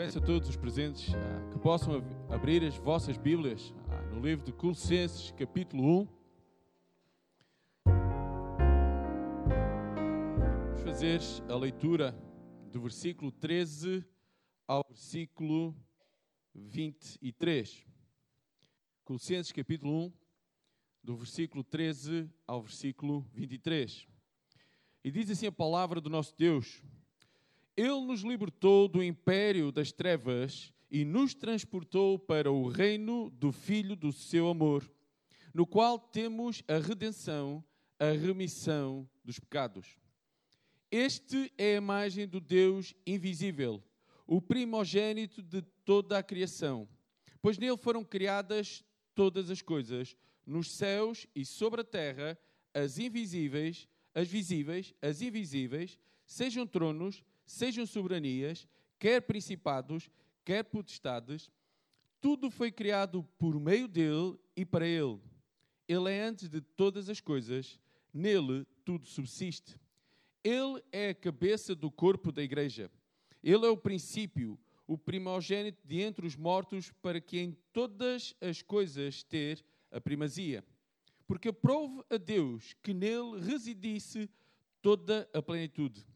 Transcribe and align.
peço 0.00 0.16
a 0.18 0.22
todos 0.22 0.48
os 0.48 0.56
presentes 0.56 1.14
ah, 1.14 1.50
que 1.52 1.58
possam 1.58 1.96
ab- 1.96 2.06
abrir 2.30 2.64
as 2.64 2.74
vossas 2.78 3.18
Bíblias 3.18 3.74
ah, 3.90 4.00
no 4.06 4.26
livro 4.26 4.42
de 4.42 4.50
Colossenses, 4.50 5.30
capítulo 5.32 5.82
1. 5.84 6.08
Vamos 10.64 10.82
fazer 10.82 11.20
a 11.50 11.54
leitura 11.54 12.12
do 12.72 12.80
versículo 12.80 13.30
13 13.30 14.02
ao 14.66 14.82
versículo 14.88 15.76
23. 16.54 17.84
Colossenses, 19.04 19.52
capítulo 19.52 20.06
1, 20.06 20.12
do 21.04 21.14
versículo 21.14 21.62
13 21.62 22.26
ao 22.46 22.62
versículo 22.62 23.20
23. 23.34 24.06
E 25.04 25.10
diz 25.10 25.30
assim 25.30 25.46
a 25.46 25.52
palavra 25.52 26.00
do 26.00 26.08
nosso 26.08 26.34
Deus. 26.38 26.82
Ele 27.76 28.00
nos 28.00 28.22
libertou 28.22 28.88
do 28.88 29.02
império 29.02 29.70
das 29.72 29.92
trevas 29.92 30.72
e 30.90 31.04
nos 31.04 31.34
transportou 31.34 32.18
para 32.18 32.50
o 32.50 32.68
reino 32.68 33.30
do 33.30 33.52
Filho 33.52 33.94
do 33.94 34.12
seu 34.12 34.48
amor, 34.48 34.90
no 35.54 35.66
qual 35.66 35.98
temos 35.98 36.62
a 36.66 36.78
redenção, 36.78 37.64
a 37.98 38.10
remissão 38.10 39.08
dos 39.24 39.38
pecados. 39.38 39.98
Este 40.90 41.52
é 41.56 41.74
a 41.74 41.78
imagem 41.78 42.26
do 42.26 42.40
Deus 42.40 42.94
invisível, 43.06 43.82
o 44.26 44.42
primogênito 44.42 45.40
de 45.42 45.62
toda 45.84 46.18
a 46.18 46.22
criação, 46.22 46.88
pois 47.40 47.58
nele 47.58 47.76
foram 47.76 48.04
criadas 48.04 48.84
todas 49.14 49.50
as 49.50 49.62
coisas, 49.62 50.16
nos 50.44 50.72
céus 50.72 51.26
e 51.34 51.44
sobre 51.44 51.82
a 51.82 51.84
terra, 51.84 52.38
as 52.74 52.98
invisíveis, 52.98 53.88
as 54.14 54.26
visíveis, 54.26 54.94
as 55.00 55.22
invisíveis, 55.22 55.98
sejam 56.26 56.66
tronos, 56.66 57.22
sejam 57.50 57.84
soberanias, 57.84 58.66
quer 58.98 59.20
principados, 59.22 60.08
quer 60.44 60.62
potestades, 60.62 61.50
tudo 62.20 62.50
foi 62.50 62.70
criado 62.70 63.24
por 63.38 63.58
meio 63.58 63.88
dele 63.88 64.38
e 64.54 64.64
para 64.64 64.86
ele. 64.86 65.18
Ele 65.88 66.10
é 66.10 66.22
antes 66.22 66.48
de 66.48 66.60
todas 66.60 67.08
as 67.08 67.20
coisas, 67.20 67.80
nele 68.14 68.64
tudo 68.84 69.06
subsiste. 69.06 69.78
Ele 70.44 70.80
é 70.92 71.10
a 71.10 71.14
cabeça 71.14 71.74
do 71.74 71.90
corpo 71.90 72.30
da 72.30 72.42
igreja. 72.42 72.90
Ele 73.42 73.66
é 73.66 73.68
o 73.68 73.76
princípio, 73.76 74.58
o 74.86 74.96
primogênito 74.96 75.86
de 75.86 76.00
entre 76.00 76.26
os 76.26 76.36
mortos, 76.36 76.92
para 77.02 77.20
que 77.20 77.40
em 77.40 77.56
todas 77.72 78.34
as 78.40 78.62
coisas 78.62 79.24
ter 79.24 79.64
a 79.90 80.00
primazia. 80.00 80.64
Porque 81.26 81.48
aprove 81.48 82.02
a 82.08 82.16
Deus 82.16 82.74
que 82.82 82.94
nele 82.94 83.40
residisse 83.40 84.30
toda 84.80 85.28
a 85.34 85.42
plenitude 85.42 86.09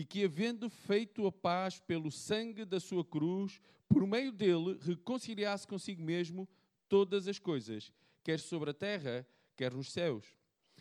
e 0.00 0.04
que, 0.06 0.24
havendo 0.24 0.70
feito 0.70 1.26
a 1.26 1.30
paz 1.30 1.78
pelo 1.78 2.10
sangue 2.10 2.64
da 2.64 2.80
sua 2.80 3.04
cruz, 3.04 3.60
por 3.86 4.06
meio 4.06 4.32
dele 4.32 4.78
reconciliasse 4.80 5.66
consigo 5.66 6.02
mesmo 6.02 6.48
todas 6.88 7.28
as 7.28 7.38
coisas, 7.38 7.92
quer 8.24 8.40
sobre 8.40 8.70
a 8.70 8.72
terra, 8.72 9.26
quer 9.54 9.74
nos 9.74 9.92
céus. 9.92 10.24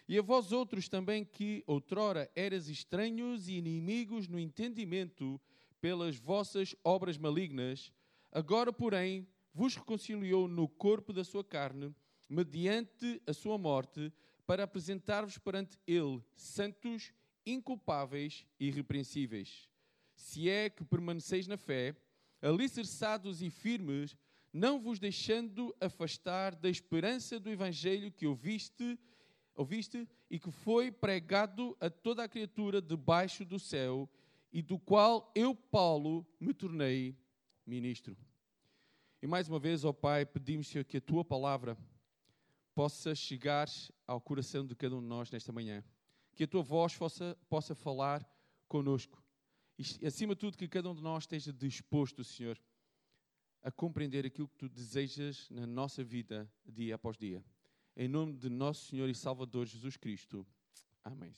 E 0.08 0.18
a 0.18 0.22
vós 0.22 0.54
outros 0.54 0.88
também 0.88 1.26
que 1.26 1.62
outrora 1.68 2.32
eras 2.34 2.70
estranhos 2.70 3.50
e 3.50 3.56
inimigos 3.56 4.26
no 4.26 4.40
entendimento 4.40 5.38
pelas 5.82 6.16
vossas 6.16 6.74
obras 6.82 7.18
malignas, 7.18 7.92
agora, 8.32 8.72
porém, 8.72 9.28
vos 9.54 9.76
reconciliou 9.76 10.48
no 10.48 10.66
corpo 10.66 11.12
da 11.12 11.26
sua 11.26 11.44
carne, 11.44 11.94
mediante 12.30 13.22
a 13.28 13.34
sua 13.34 13.58
morte, 13.58 14.14
para 14.48 14.64
apresentar-vos 14.64 15.38
perante 15.38 15.78
ele 15.86 16.24
santos, 16.38 17.12
inculpáveis 17.46 18.46
e 18.60 18.68
irrepreensíveis. 18.68 19.70
Se 20.16 20.50
é 20.50 20.70
que 20.70 20.84
permaneceis 20.84 21.48
na 21.48 21.58
fé, 21.58 21.96
alicerçados 22.42 23.42
e 23.42 23.50
firmes, 23.50 24.16
não 24.52 24.80
vos 24.80 25.00
deixando 25.00 25.76
afastar 25.80 26.56
da 26.56 26.70
esperança 26.70 27.40
do 27.40 27.50
evangelho 27.50 28.12
que 28.12 28.26
ouviste, 28.26 29.00
ouviste 29.56 30.08
e 30.30 30.40
que 30.40 30.52
foi 30.52 30.92
pregado 30.92 31.78
a 31.80 31.90
toda 31.90 32.24
a 32.24 32.30
criatura 32.30 32.82
debaixo 32.82 33.46
do 33.46 33.60
céu, 33.60 34.10
e 34.52 34.62
do 34.62 34.80
qual 34.80 35.32
eu, 35.36 35.54
Paulo, 35.54 36.26
me 36.40 36.54
tornei 36.54 37.16
ministro. 37.66 38.18
E 39.22 39.28
mais 39.28 39.48
uma 39.48 39.60
vez, 39.60 39.86
ó 39.86 39.94
Pai, 39.94 40.26
pedimos, 40.26 40.68
Senhor, 40.68 40.84
que 40.84 40.98
a 40.98 41.02
tua 41.02 41.24
palavra 41.24 41.78
possa 42.74 43.14
chegar 43.14 43.68
ao 44.08 44.20
coração 44.20 44.66
de 44.66 44.76
cada 44.76 44.96
um 44.96 45.02
de 45.02 45.08
nós 45.08 45.30
nesta 45.30 45.52
manhã. 45.52 45.84
Que 46.40 46.46
a 46.46 46.48
tua 46.48 46.64
voz 46.64 46.96
possa, 46.96 47.38
possa 47.50 47.76
falar 47.76 48.26
conosco. 48.66 49.22
E, 49.78 50.08
acima 50.08 50.34
de 50.34 50.40
tudo, 50.40 50.58
que 50.58 50.70
cada 50.70 50.90
um 50.90 50.96
de 50.96 51.02
nós 51.04 51.24
esteja 51.24 51.52
disposto, 51.52 52.24
Senhor, 52.24 52.58
a 53.62 53.70
compreender 53.70 54.26
aquilo 54.26 54.48
que 54.48 54.56
tu 54.56 54.70
desejas 54.70 55.50
na 55.50 55.68
nossa 55.68 56.02
vida, 56.02 56.50
dia 56.66 56.96
após 56.96 57.18
dia. 57.18 57.44
Em 57.94 58.08
nome 58.08 58.38
de 58.38 58.48
nosso 58.48 58.86
Senhor 58.86 59.10
e 59.10 59.14
Salvador 59.14 59.66
Jesus 59.66 59.98
Cristo. 59.98 60.48
Amém. 61.04 61.34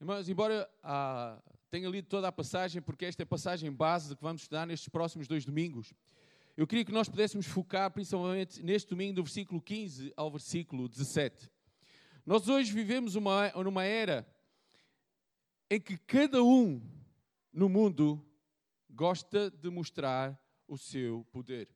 Irmãos, 0.00 0.26
embora 0.26 0.66
ah, 0.82 1.38
tenha 1.70 1.90
lido 1.90 2.08
toda 2.08 2.28
a 2.28 2.32
passagem, 2.32 2.80
porque 2.80 3.04
esta 3.04 3.20
é 3.20 3.24
a 3.24 3.26
passagem 3.26 3.70
base 3.70 4.16
que 4.16 4.22
vamos 4.22 4.40
estudar 4.40 4.66
nestes 4.66 4.88
próximos 4.88 5.28
dois 5.28 5.44
domingos, 5.44 5.92
eu 6.56 6.66
queria 6.66 6.82
que 6.82 6.92
nós 6.92 7.10
pudéssemos 7.10 7.44
focar 7.44 7.90
principalmente 7.90 8.62
neste 8.62 8.88
domingo, 8.88 9.16
do 9.16 9.22
versículo 9.22 9.60
15 9.60 10.14
ao 10.16 10.30
versículo 10.30 10.88
17. 10.88 11.50
Nós 12.28 12.46
hoje 12.46 12.70
vivemos 12.70 13.14
uma, 13.14 13.50
numa 13.52 13.84
era 13.84 14.30
em 15.70 15.80
que 15.80 15.96
cada 15.96 16.44
um 16.44 16.78
no 17.50 17.70
mundo 17.70 18.22
gosta 18.90 19.50
de 19.50 19.70
mostrar 19.70 20.38
o 20.66 20.76
seu 20.76 21.26
poder. 21.32 21.70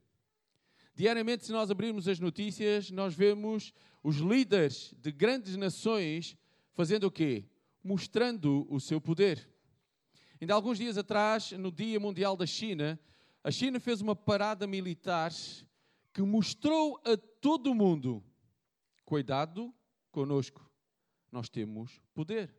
Diariamente, 0.94 1.46
se 1.46 1.52
nós 1.52 1.70
abrirmos 1.70 2.06
as 2.06 2.20
notícias, 2.20 2.90
nós 2.90 3.14
vemos 3.14 3.72
os 4.02 4.16
líderes 4.16 4.94
de 4.98 5.10
grandes 5.10 5.56
nações 5.56 6.36
fazendo 6.74 7.04
o 7.04 7.10
quê? 7.10 7.46
Mostrando 7.82 8.66
o 8.68 8.78
seu 8.78 9.00
poder. 9.00 9.48
Ainda 10.38 10.52
alguns 10.52 10.76
dias 10.76 10.98
atrás, 10.98 11.52
no 11.52 11.72
Dia 11.72 11.98
Mundial 11.98 12.36
da 12.36 12.44
China, 12.44 13.00
a 13.42 13.50
China 13.50 13.80
fez 13.80 14.02
uma 14.02 14.14
parada 14.14 14.66
militar 14.66 15.32
que 16.12 16.20
mostrou 16.20 17.00
a 17.06 17.16
todo 17.16 17.74
mundo: 17.74 18.22
cuidado 19.06 19.74
conosco, 20.12 20.70
nós 21.30 21.48
temos 21.48 22.00
poder. 22.14 22.54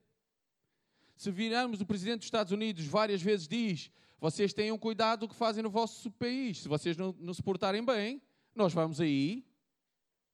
Se 1.15 1.31
virarmos 1.31 1.79
o 1.79 1.85
presidente 1.85 2.17
dos 2.17 2.27
Estados 2.27 2.51
Unidos 2.51 2.85
várias 2.85 3.21
vezes 3.21 3.47
diz: 3.47 3.91
vocês 4.19 4.53
tenham 4.53 4.77
cuidado 4.77 5.21
do 5.21 5.29
que 5.29 5.35
fazem 5.35 5.63
no 5.63 5.69
vosso 5.69 6.11
país. 6.11 6.59
Se 6.59 6.67
vocês 6.67 6.97
não, 6.97 7.15
não 7.19 7.33
se 7.33 7.43
portarem 7.43 7.85
bem, 7.85 8.21
nós 8.55 8.73
vamos 8.73 8.99
aí 8.99 9.45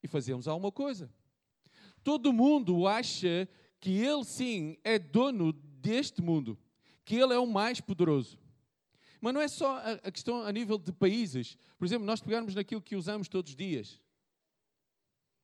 e 0.01 0.07
fazemos 0.07 0.47
alguma 0.47 0.71
coisa. 0.71 1.11
Todo 2.03 2.33
mundo 2.33 2.87
acha 2.87 3.47
que 3.79 3.91
ele 3.91 4.23
sim 4.23 4.77
é 4.83 4.97
dono 4.97 5.51
deste 5.51 6.21
mundo, 6.21 6.57
que 7.03 7.15
ele 7.15 7.33
é 7.33 7.39
o 7.39 7.47
mais 7.47 7.81
poderoso. 7.81 8.39
Mas 9.21 9.33
não 9.33 9.41
é 9.41 9.47
só 9.47 9.77
a 10.03 10.11
questão 10.11 10.43
a 10.43 10.51
nível 10.51 10.77
de 10.77 10.93
países. 10.93 11.57
Por 11.77 11.85
exemplo, 11.85 12.05
nós 12.05 12.21
pegarmos 12.21 12.55
naquilo 12.55 12.81
que 12.81 12.95
usamos 12.95 13.27
todos 13.27 13.51
os 13.51 13.57
dias. 13.57 13.99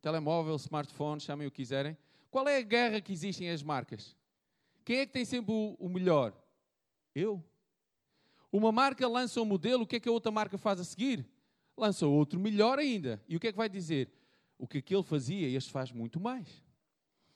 Telemóvel, 0.06 0.56
smartphone, 0.58 1.20
chamem 1.20 1.48
o 1.48 1.50
que 1.50 1.64
quiserem. 1.64 1.98
Qual 2.30 2.48
é 2.48 2.58
a 2.58 2.62
guerra 2.62 3.02
que 3.02 3.12
existem 3.12 3.50
as 3.50 3.64
marcas? 3.64 4.16
Quem 4.84 5.00
é 5.00 5.06
que 5.08 5.12
tem 5.12 5.26
sempre 5.26 5.52
o 5.52 5.90
melhor? 5.90 6.32
Eu. 7.16 7.44
Uma 8.52 8.72
marca 8.72 9.08
lança 9.08 9.42
um 9.42 9.46
modelo, 9.46 9.82
o 9.82 9.88
que 9.88 9.96
é 9.96 10.00
que 10.00 10.08
a 10.08 10.12
outra 10.12 10.32
marca 10.32 10.60
faz 10.60 10.80
a 10.80 10.84
seguir? 10.84 11.28
Lança 11.76 12.06
outro 12.06 12.40
melhor 12.40 12.78
ainda. 12.78 13.20
E 13.28 13.36
o 13.36 13.40
que 13.40 13.48
é 13.48 13.52
que 13.52 13.58
vai 13.58 13.68
dizer? 13.68 14.14
O 14.60 14.68
que 14.68 14.78
aquele 14.78 15.02
fazia, 15.02 15.48
este 15.48 15.72
faz 15.72 15.92
muito 15.92 16.20
mais. 16.20 16.64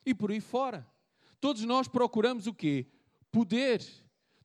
E 0.06 0.14
por 0.14 0.30
aí 0.30 0.40
fora. 0.40 0.88
Todos 1.42 1.64
nós 1.64 1.88
procuramos 1.88 2.46
o 2.46 2.54
quê? 2.54 2.86
Poder. 3.32 3.84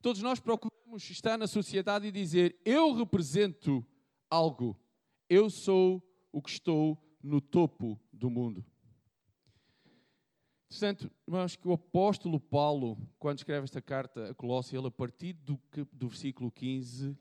Todos 0.00 0.22
nós 0.22 0.40
procuramos 0.40 1.10
estar 1.10 1.36
na 1.36 1.46
sociedade 1.46 2.06
e 2.06 2.10
dizer: 2.10 2.58
eu 2.64 2.94
represento 2.94 3.86
algo. 4.30 4.74
Eu 5.28 5.50
sou 5.50 6.02
o 6.32 6.40
que 6.40 6.48
estou 6.48 6.98
no 7.22 7.38
topo 7.38 8.00
do 8.14 8.30
mundo. 8.30 8.64
Portanto, 10.68 11.10
irmãos, 11.26 11.54
que 11.54 11.68
o 11.68 11.72
apóstolo 11.72 12.40
Paulo, 12.40 12.98
quando 13.18 13.38
escreve 13.38 13.64
esta 13.64 13.80
carta 13.80 14.30
a 14.30 14.34
Colossos, 14.34 14.72
ele 14.72 14.86
a 14.88 14.90
partir 14.90 15.34
do, 15.34 15.60
do 15.92 16.08
versículo 16.08 16.50
15, 16.50 17.16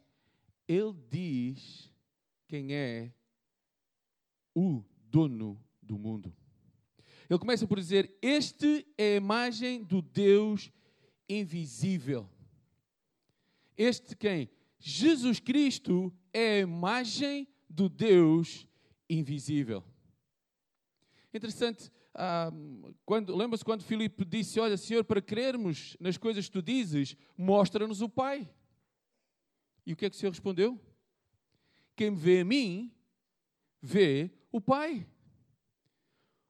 ele 0.67 0.93
diz 1.09 1.91
quem 2.47 2.73
é 2.73 3.13
o 4.55 4.83
dono 5.09 5.63
do 5.81 5.97
mundo. 5.97 6.33
Ele 7.29 7.39
começa 7.39 7.67
por 7.67 7.79
dizer: 7.79 8.17
Este 8.21 8.87
é 8.97 9.13
a 9.13 9.17
imagem 9.17 9.83
do 9.83 10.01
Deus 10.01 10.71
invisível. 11.27 12.29
Este 13.77 14.15
quem? 14.15 14.49
Jesus 14.79 15.39
Cristo 15.39 16.13
é 16.33 16.55
a 16.55 16.59
imagem 16.59 17.47
do 17.69 17.87
Deus 17.87 18.67
invisível. 19.09 19.83
Interessante, 21.33 21.91
ah, 22.13 22.51
quando, 23.05 23.35
lembra-se 23.35 23.65
quando 23.65 23.83
Filipe 23.83 24.23
disse: 24.23 24.59
Olha, 24.59 24.77
Senhor, 24.77 25.03
para 25.03 25.21
crermos 25.21 25.97
nas 25.99 26.17
coisas 26.17 26.45
que 26.45 26.51
tu 26.51 26.61
dizes, 26.61 27.17
mostra-nos 27.35 28.01
o 28.01 28.09
Pai. 28.09 28.47
E 29.85 29.93
o 29.93 29.95
que 29.95 30.05
é 30.05 30.09
que 30.09 30.15
o 30.15 30.19
Senhor 30.19 30.31
respondeu? 30.31 30.79
Quem 31.95 32.11
me 32.11 32.17
vê 32.17 32.41
a 32.41 32.45
mim, 32.45 32.91
vê 33.81 34.31
o 34.51 34.61
Pai. 34.61 35.07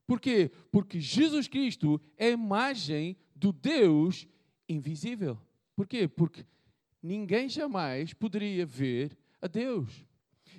Porquê? 0.05 0.51
Porque 0.69 0.99
Jesus 0.99 1.47
Cristo 1.47 1.99
é 2.17 2.27
a 2.27 2.31
imagem 2.31 3.17
do 3.33 3.53
Deus 3.53 4.27
invisível. 4.67 5.39
Porquê? 5.75 6.07
Porque 6.07 6.45
ninguém 7.01 7.47
jamais 7.47 8.13
poderia 8.13 8.65
ver 8.65 9.17
a 9.41 9.47
Deus. 9.47 10.05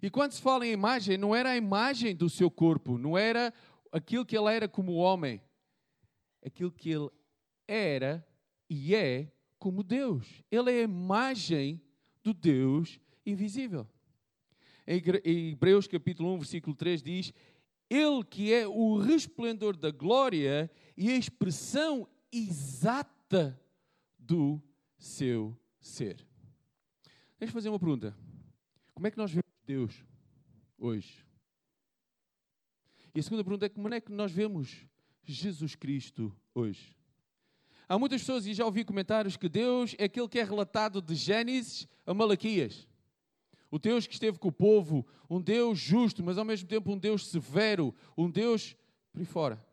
E 0.02 0.10
quando 0.10 0.32
se 0.32 0.42
fala 0.42 0.66
em 0.66 0.72
imagem, 0.72 1.16
não 1.16 1.34
era 1.34 1.50
a 1.50 1.56
imagem 1.56 2.16
do 2.16 2.28
seu 2.28 2.50
corpo, 2.50 2.98
não 2.98 3.16
era 3.16 3.52
aquilo 3.94 4.26
que 4.26 4.36
ele 4.36 4.52
era 4.52 4.68
como 4.68 4.94
homem, 4.94 5.40
aquilo 6.44 6.72
que 6.72 6.90
ele 6.90 7.08
era 7.66 8.26
e 8.68 8.92
é 8.92 9.32
como 9.56 9.84
Deus. 9.84 10.42
Ele 10.50 10.72
é 10.72 10.80
a 10.80 10.82
imagem 10.82 11.80
do 12.20 12.34
Deus 12.34 12.98
invisível. 13.24 13.86
Em 14.84 15.00
Hebreus 15.52 15.86
capítulo 15.86 16.34
1, 16.34 16.38
versículo 16.38 16.74
3 16.74 17.02
diz: 17.02 17.32
Ele 17.88 18.24
que 18.24 18.52
é 18.52 18.66
o 18.66 18.98
resplendor 18.98 19.76
da 19.76 19.92
glória 19.92 20.68
e 20.96 21.10
a 21.10 21.16
expressão 21.16 22.08
exata 22.32 23.58
do 24.18 24.60
seu 24.98 25.56
ser. 25.80 26.16
Deixa 27.38 27.50
eu 27.50 27.54
fazer 27.54 27.68
uma 27.68 27.78
pergunta. 27.78 28.16
Como 28.92 29.06
é 29.06 29.10
que 29.10 29.18
nós 29.18 29.30
vemos 29.30 29.44
Deus 29.64 30.04
hoje? 30.76 31.24
E 33.14 33.20
a 33.20 33.22
segunda 33.22 33.44
pergunta 33.44 33.66
é 33.66 33.68
como 33.68 33.94
é 33.94 34.00
que 34.00 34.10
nós 34.10 34.32
vemos 34.32 34.84
Jesus 35.22 35.76
Cristo 35.76 36.34
hoje? 36.52 36.96
Há 37.88 37.98
muitas 37.98 38.22
pessoas, 38.22 38.46
e 38.46 38.54
já 38.54 38.64
ouvi 38.64 38.84
comentários, 38.84 39.36
que 39.36 39.48
Deus 39.48 39.94
é 39.98 40.04
aquele 40.04 40.28
que 40.28 40.38
é 40.38 40.42
relatado 40.42 41.00
de 41.00 41.14
Gênesis 41.14 41.86
a 42.04 42.12
Malaquias. 42.12 42.88
O 43.70 43.78
Deus 43.78 44.06
que 44.06 44.14
esteve 44.14 44.38
com 44.38 44.48
o 44.48 44.52
povo, 44.52 45.06
um 45.28 45.40
Deus 45.40 45.78
justo, 45.78 46.24
mas 46.24 46.38
ao 46.38 46.44
mesmo 46.44 46.66
tempo 46.66 46.92
um 46.92 46.98
Deus 46.98 47.28
severo, 47.28 47.94
um 48.16 48.30
Deus 48.30 48.76
por 49.12 49.20
aí 49.20 49.24
fora. 49.24 49.64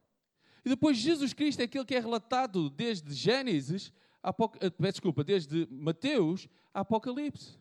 E 0.63 0.69
depois 0.69 0.97
Jesus 0.97 1.33
Cristo 1.33 1.61
é 1.61 1.63
aquele 1.63 1.85
que 1.85 1.95
é 1.95 1.99
relatado 1.99 2.69
desde 2.69 3.11
Gênesis, 3.13 3.91
Apoc... 4.21 4.55
Eh, 4.61 4.71
desculpa, 4.91 5.23
desde 5.23 5.67
Mateus 5.71 6.47
a 6.73 6.81
Apocalipse. 6.81 7.59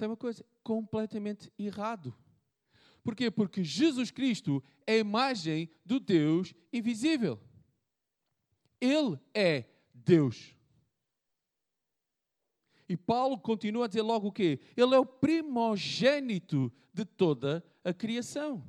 É 0.00 0.06
uma 0.06 0.16
coisa 0.16 0.44
completamente 0.62 1.52
errado. 1.58 2.14
Porquê? 3.02 3.30
Porque 3.30 3.64
Jesus 3.64 4.10
Cristo 4.10 4.62
é 4.86 4.94
a 4.94 4.98
imagem 4.98 5.68
do 5.84 5.98
Deus 5.98 6.54
invisível. 6.72 7.40
Ele 8.80 9.18
é 9.34 9.64
Deus. 9.92 10.54
E 12.88 12.96
Paulo 12.96 13.38
continua 13.38 13.86
a 13.86 13.88
dizer 13.88 14.02
logo 14.02 14.28
o 14.28 14.32
quê? 14.32 14.60
Ele 14.76 14.94
é 14.94 14.98
o 14.98 15.06
primogênito 15.06 16.72
de 16.92 17.04
toda 17.04 17.64
a 17.84 17.92
criação. 17.92 18.62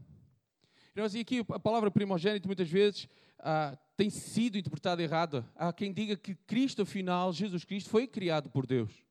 E 0.95 0.99
nós 0.99 1.15
aqui 1.15 1.43
a 1.49 1.59
palavra 1.59 1.91
primogênito 1.91 2.47
muitas 2.47 2.69
vezes 2.69 3.07
ah, 3.39 3.77
tem 3.97 4.09
sido 4.09 4.57
interpretada 4.57 5.01
errada. 5.01 5.47
Há 5.55 5.73
quem 5.73 5.91
diga 5.91 6.15
que 6.15 6.35
Cristo, 6.35 6.83
afinal, 6.83 7.33
Jesus 7.33 7.65
Cristo, 7.65 7.89
foi 7.89 8.07
criado 8.07 8.49
por 8.49 8.65
Deus. 8.65 9.03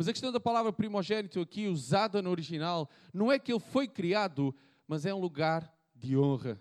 Mas 0.00 0.08
a 0.08 0.14
questão 0.14 0.32
da 0.32 0.40
palavra 0.40 0.72
primogênito 0.72 1.42
aqui, 1.42 1.68
usada 1.68 2.22
no 2.22 2.30
original, 2.30 2.88
não 3.12 3.30
é 3.30 3.38
que 3.38 3.52
ele 3.52 3.60
foi 3.60 3.86
criado, 3.86 4.56
mas 4.88 5.04
é 5.04 5.12
um 5.12 5.18
lugar 5.18 5.70
de 5.94 6.16
honra. 6.16 6.58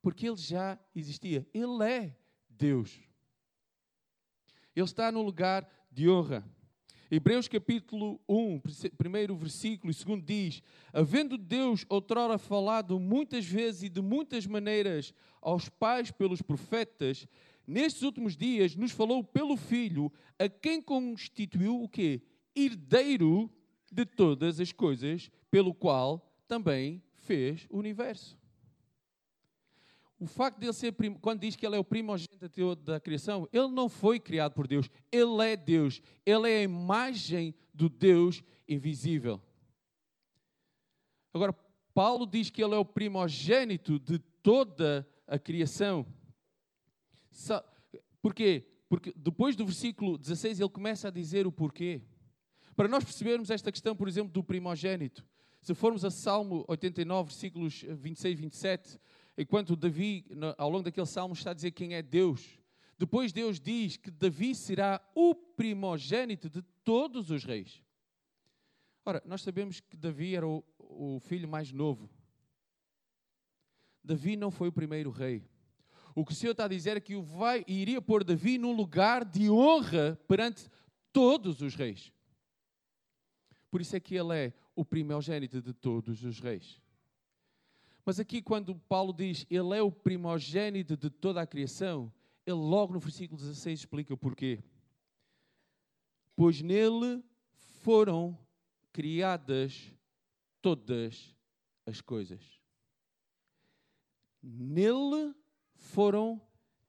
Porque 0.00 0.26
ele 0.26 0.38
já 0.38 0.78
existia. 0.94 1.46
Ele 1.52 1.84
é 1.84 2.16
Deus. 2.48 2.98
Ele 4.74 4.86
está 4.86 5.12
no 5.12 5.20
lugar 5.20 5.68
de 5.92 6.08
honra. 6.08 6.42
Hebreus 7.10 7.46
capítulo 7.46 8.18
1, 8.26 8.62
primeiro 8.96 9.36
versículo 9.36 9.90
e 9.90 9.94
segundo 9.94 10.24
diz: 10.24 10.62
Havendo 10.94 11.36
Deus 11.36 11.84
outrora 11.90 12.38
falado 12.38 12.98
muitas 12.98 13.44
vezes 13.44 13.82
e 13.82 13.88
de 13.90 14.00
muitas 14.00 14.46
maneiras 14.46 15.12
aos 15.42 15.68
pais 15.68 16.10
pelos 16.10 16.40
profetas, 16.40 17.28
nestes 17.66 18.00
últimos 18.00 18.34
dias 18.34 18.74
nos 18.74 18.92
falou 18.92 19.22
pelo 19.22 19.58
Filho, 19.58 20.10
a 20.38 20.48
quem 20.48 20.80
constituiu 20.80 21.82
o 21.82 21.86
quê? 21.86 22.22
Herdeiro 22.56 23.50
de 23.92 24.04
todas 24.04 24.58
as 24.58 24.72
coisas, 24.72 25.30
pelo 25.50 25.74
qual 25.74 26.34
também 26.48 27.02
fez 27.14 27.66
o 27.70 27.78
universo 27.78 28.38
o 30.18 30.26
facto 30.26 30.58
de 30.58 30.66
ele 30.66 30.72
ser, 30.72 30.94
quando 31.20 31.40
diz 31.40 31.56
que 31.56 31.66
ele 31.66 31.76
é 31.76 31.78
o 31.78 31.84
primogênito 31.84 32.76
da 32.76 32.98
criação, 32.98 33.46
ele 33.52 33.68
não 33.68 33.88
foi 33.88 34.18
criado 34.18 34.54
por 34.54 34.66
Deus, 34.66 34.88
ele 35.12 35.42
é 35.44 35.56
Deus, 35.56 36.00
ele 36.24 36.50
é 36.50 36.58
a 36.58 36.62
imagem 36.62 37.54
do 37.72 37.88
Deus 37.88 38.42
invisível. 38.66 39.40
Agora, 41.34 41.52
Paulo 41.92 42.26
diz 42.26 42.48
que 42.48 42.62
ele 42.62 42.74
é 42.74 42.78
o 42.78 42.84
primogênito 42.84 43.98
de 43.98 44.18
toda 44.18 45.06
a 45.26 45.38
criação. 45.38 46.06
Porquê? 48.22 48.66
Porque 48.88 49.12
depois 49.14 49.54
do 49.54 49.66
versículo 49.66 50.16
16 50.16 50.60
ele 50.60 50.68
começa 50.70 51.08
a 51.08 51.10
dizer 51.10 51.46
o 51.46 51.52
porquê. 51.52 52.00
Para 52.76 52.88
nós 52.88 53.02
percebermos 53.02 53.48
esta 53.48 53.72
questão, 53.72 53.96
por 53.96 54.06
exemplo, 54.06 54.30
do 54.30 54.44
primogênito, 54.44 55.26
se 55.62 55.74
formos 55.74 56.04
a 56.04 56.10
Salmo 56.10 56.62
89, 56.68 57.30
versículos 57.30 57.82
26 57.88 58.38
e 58.38 58.42
27, 58.42 59.00
enquanto 59.38 59.74
Davi, 59.74 60.26
ao 60.58 60.68
longo 60.68 60.84
daquele 60.84 61.06
salmo, 61.06 61.32
está 61.32 61.52
a 61.52 61.54
dizer 61.54 61.70
quem 61.70 61.94
é 61.94 62.02
Deus. 62.02 62.60
Depois 62.98 63.32
Deus 63.32 63.58
diz 63.58 63.96
que 63.96 64.10
Davi 64.10 64.54
será 64.54 65.00
o 65.14 65.34
primogênito 65.34 66.50
de 66.50 66.60
todos 66.84 67.30
os 67.30 67.44
reis. 67.44 67.82
Ora, 69.06 69.22
nós 69.24 69.40
sabemos 69.40 69.80
que 69.80 69.96
Davi 69.96 70.36
era 70.36 70.46
o, 70.46 70.62
o 70.78 71.18
filho 71.20 71.48
mais 71.48 71.72
novo. 71.72 72.10
Davi 74.04 74.36
não 74.36 74.50
foi 74.50 74.68
o 74.68 74.72
primeiro 74.72 75.10
rei. 75.10 75.48
O 76.14 76.24
que 76.24 76.32
o 76.32 76.34
Senhor 76.34 76.52
está 76.52 76.66
a 76.66 76.68
dizer 76.68 76.98
é 76.98 77.00
que 77.00 77.16
o 77.16 77.22
vai, 77.22 77.64
iria 77.66 78.02
pôr 78.02 78.22
Davi 78.22 78.58
num 78.58 78.72
lugar 78.72 79.24
de 79.24 79.50
honra 79.50 80.18
perante 80.28 80.68
todos 81.12 81.62
os 81.62 81.74
reis. 81.74 82.12
Por 83.70 83.80
isso 83.80 83.96
é 83.96 84.00
que 84.00 84.14
ele 84.14 84.34
é 84.34 84.52
o 84.74 84.84
primogênito 84.84 85.60
de 85.60 85.72
todos 85.72 86.22
os 86.24 86.40
reis. 86.40 86.80
Mas 88.04 88.20
aqui, 88.20 88.40
quando 88.40 88.74
Paulo 88.74 89.12
diz 89.12 89.44
ele 89.50 89.76
é 89.76 89.82
o 89.82 89.90
primogênito 89.90 90.96
de 90.96 91.10
toda 91.10 91.40
a 91.42 91.46
criação, 91.46 92.12
ele 92.46 92.56
logo 92.56 92.92
no 92.92 93.00
versículo 93.00 93.40
16 93.40 93.80
explica 93.80 94.14
o 94.14 94.16
porquê. 94.16 94.62
Pois 96.36 96.62
nele 96.62 97.24
foram 97.82 98.38
criadas 98.92 99.92
todas 100.62 101.34
as 101.84 102.00
coisas. 102.00 102.42
Nele 104.42 105.34
foram 105.74 106.40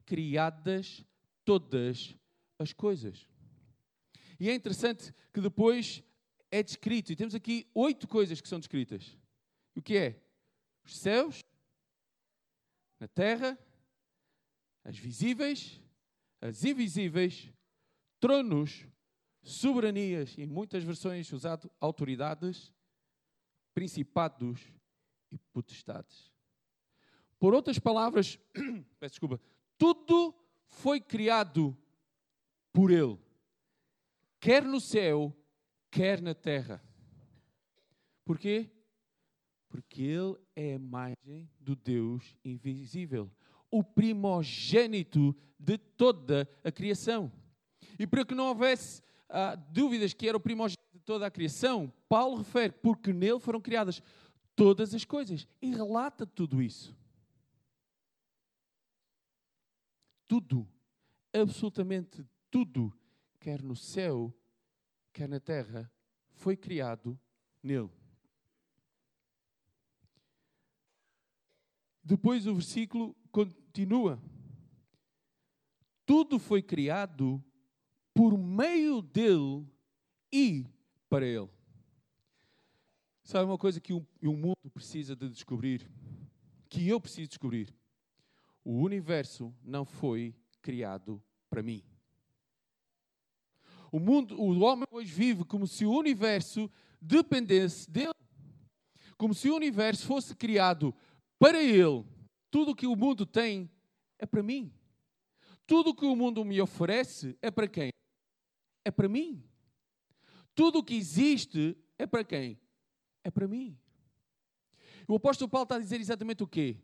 criadas 0.06 1.04
todas 1.44 2.16
as 2.58 2.72
coisas. 2.72 3.28
E 4.38 4.48
é 4.48 4.54
interessante 4.54 5.12
que 5.32 5.40
depois 5.40 6.02
é 6.50 6.62
descrito, 6.62 7.12
e 7.12 7.16
temos 7.16 7.34
aqui 7.34 7.70
oito 7.74 8.08
coisas 8.08 8.40
que 8.40 8.48
são 8.48 8.58
descritas. 8.58 9.16
O 9.74 9.82
que 9.82 9.96
é? 9.96 10.28
os 10.88 10.96
céus, 10.96 11.44
na 12.98 13.06
terra, 13.06 13.58
as 14.82 14.96
visíveis, 14.96 15.78
as 16.40 16.64
invisíveis, 16.64 17.52
tronos, 18.18 18.86
soberanias, 19.42 20.36
em 20.38 20.46
muitas 20.46 20.82
versões 20.82 21.30
usado 21.30 21.70
autoridades, 21.78 22.72
principados 23.74 24.72
e 25.30 25.36
potestades. 25.52 26.32
Por 27.38 27.52
outras 27.52 27.78
palavras, 27.78 28.38
peço 28.98 29.12
desculpa, 29.12 29.38
tudo 29.76 30.34
foi 30.64 31.02
criado 31.02 31.76
por 32.72 32.90
Ele, 32.90 33.18
quer 34.40 34.64
no 34.64 34.80
céu, 34.80 35.36
quer 35.90 36.20
na 36.20 36.34
terra. 36.34 36.82
Porquê? 38.24 38.70
Porque 39.68 40.02
Ele 40.02 40.36
é 40.54 40.72
a 40.72 40.76
imagem 40.76 41.50
do 41.58 41.74
Deus 41.74 42.36
invisível, 42.44 43.30
o 43.70 43.82
primogênito 43.82 45.36
de 45.58 45.76
toda 45.78 46.48
a 46.64 46.70
criação. 46.70 47.32
E 47.98 48.06
para 48.06 48.24
que 48.24 48.34
não 48.34 48.46
houvesse 48.46 49.02
ah, 49.28 49.54
dúvidas 49.54 50.14
que 50.14 50.28
era 50.28 50.36
o 50.36 50.40
primogênito 50.40 50.78
de 50.92 51.00
toda 51.00 51.26
a 51.26 51.30
criação, 51.30 51.92
Paulo 52.08 52.36
refere, 52.38 52.72
porque 52.72 53.12
nele 53.12 53.40
foram 53.40 53.60
criadas 53.60 54.02
todas 54.54 54.94
as 54.94 55.04
coisas. 55.04 55.46
E 55.60 55.70
relata 55.70 56.26
tudo 56.26 56.62
isso. 56.62 56.96
Tudo, 60.26 60.68
absolutamente 61.32 62.26
tudo, 62.50 62.92
quer 63.40 63.62
no 63.62 63.74
céu, 63.74 64.34
quer 65.18 65.28
na 65.28 65.40
terra, 65.40 65.90
foi 66.30 66.56
criado 66.56 67.18
nele. 67.60 67.90
Depois 72.04 72.46
o 72.46 72.54
versículo 72.54 73.16
continua. 73.32 74.22
Tudo 76.06 76.38
foi 76.38 76.62
criado 76.62 77.44
por 78.14 78.38
meio 78.38 79.02
dele 79.02 79.66
e 80.32 80.64
para 81.08 81.26
Ele. 81.26 81.50
Sabe 83.24 83.44
uma 83.44 83.58
coisa 83.58 83.80
que 83.80 83.92
o, 83.92 84.06
mundo 84.22 84.70
precisa 84.72 85.16
de 85.16 85.28
descobrir? 85.28 85.90
Que 86.68 86.88
eu 86.88 87.00
preciso 87.00 87.28
descobrir? 87.28 87.74
O 88.64 88.82
universo 88.82 89.52
não 89.64 89.84
foi 89.84 90.32
criado 90.62 91.20
para 91.50 91.60
mim. 91.60 91.82
O 93.90 93.98
mundo, 93.98 94.40
o 94.40 94.58
homem 94.60 94.86
hoje 94.90 95.12
vive 95.12 95.44
como 95.44 95.66
se 95.66 95.84
o 95.84 95.92
universo 95.92 96.70
dependesse 97.00 97.90
dele. 97.90 98.12
Como 99.16 99.34
se 99.34 99.48
o 99.48 99.56
universo 99.56 100.06
fosse 100.06 100.34
criado 100.34 100.94
para 101.38 101.62
ele. 101.62 102.04
Tudo 102.50 102.72
o 102.72 102.74
que 102.74 102.86
o 102.86 102.96
mundo 102.96 103.26
tem 103.26 103.70
é 104.18 104.26
para 104.26 104.42
mim. 104.42 104.72
Tudo 105.66 105.90
o 105.90 105.94
que 105.94 106.06
o 106.06 106.16
mundo 106.16 106.44
me 106.44 106.60
oferece 106.60 107.36
é 107.42 107.50
para 107.50 107.68
quem? 107.68 107.90
É 108.84 108.90
para 108.90 109.08
mim. 109.08 109.42
Tudo 110.54 110.78
o 110.78 110.82
que 110.82 110.94
existe 110.94 111.76
é 111.98 112.06
para 112.06 112.24
quem? 112.24 112.58
É 113.22 113.30
para 113.30 113.46
mim. 113.46 113.78
O 115.06 115.16
apóstolo 115.16 115.48
Paulo 115.48 115.64
está 115.64 115.76
a 115.76 115.80
dizer 115.80 116.00
exatamente 116.00 116.42
o 116.42 116.46
quê? 116.46 116.76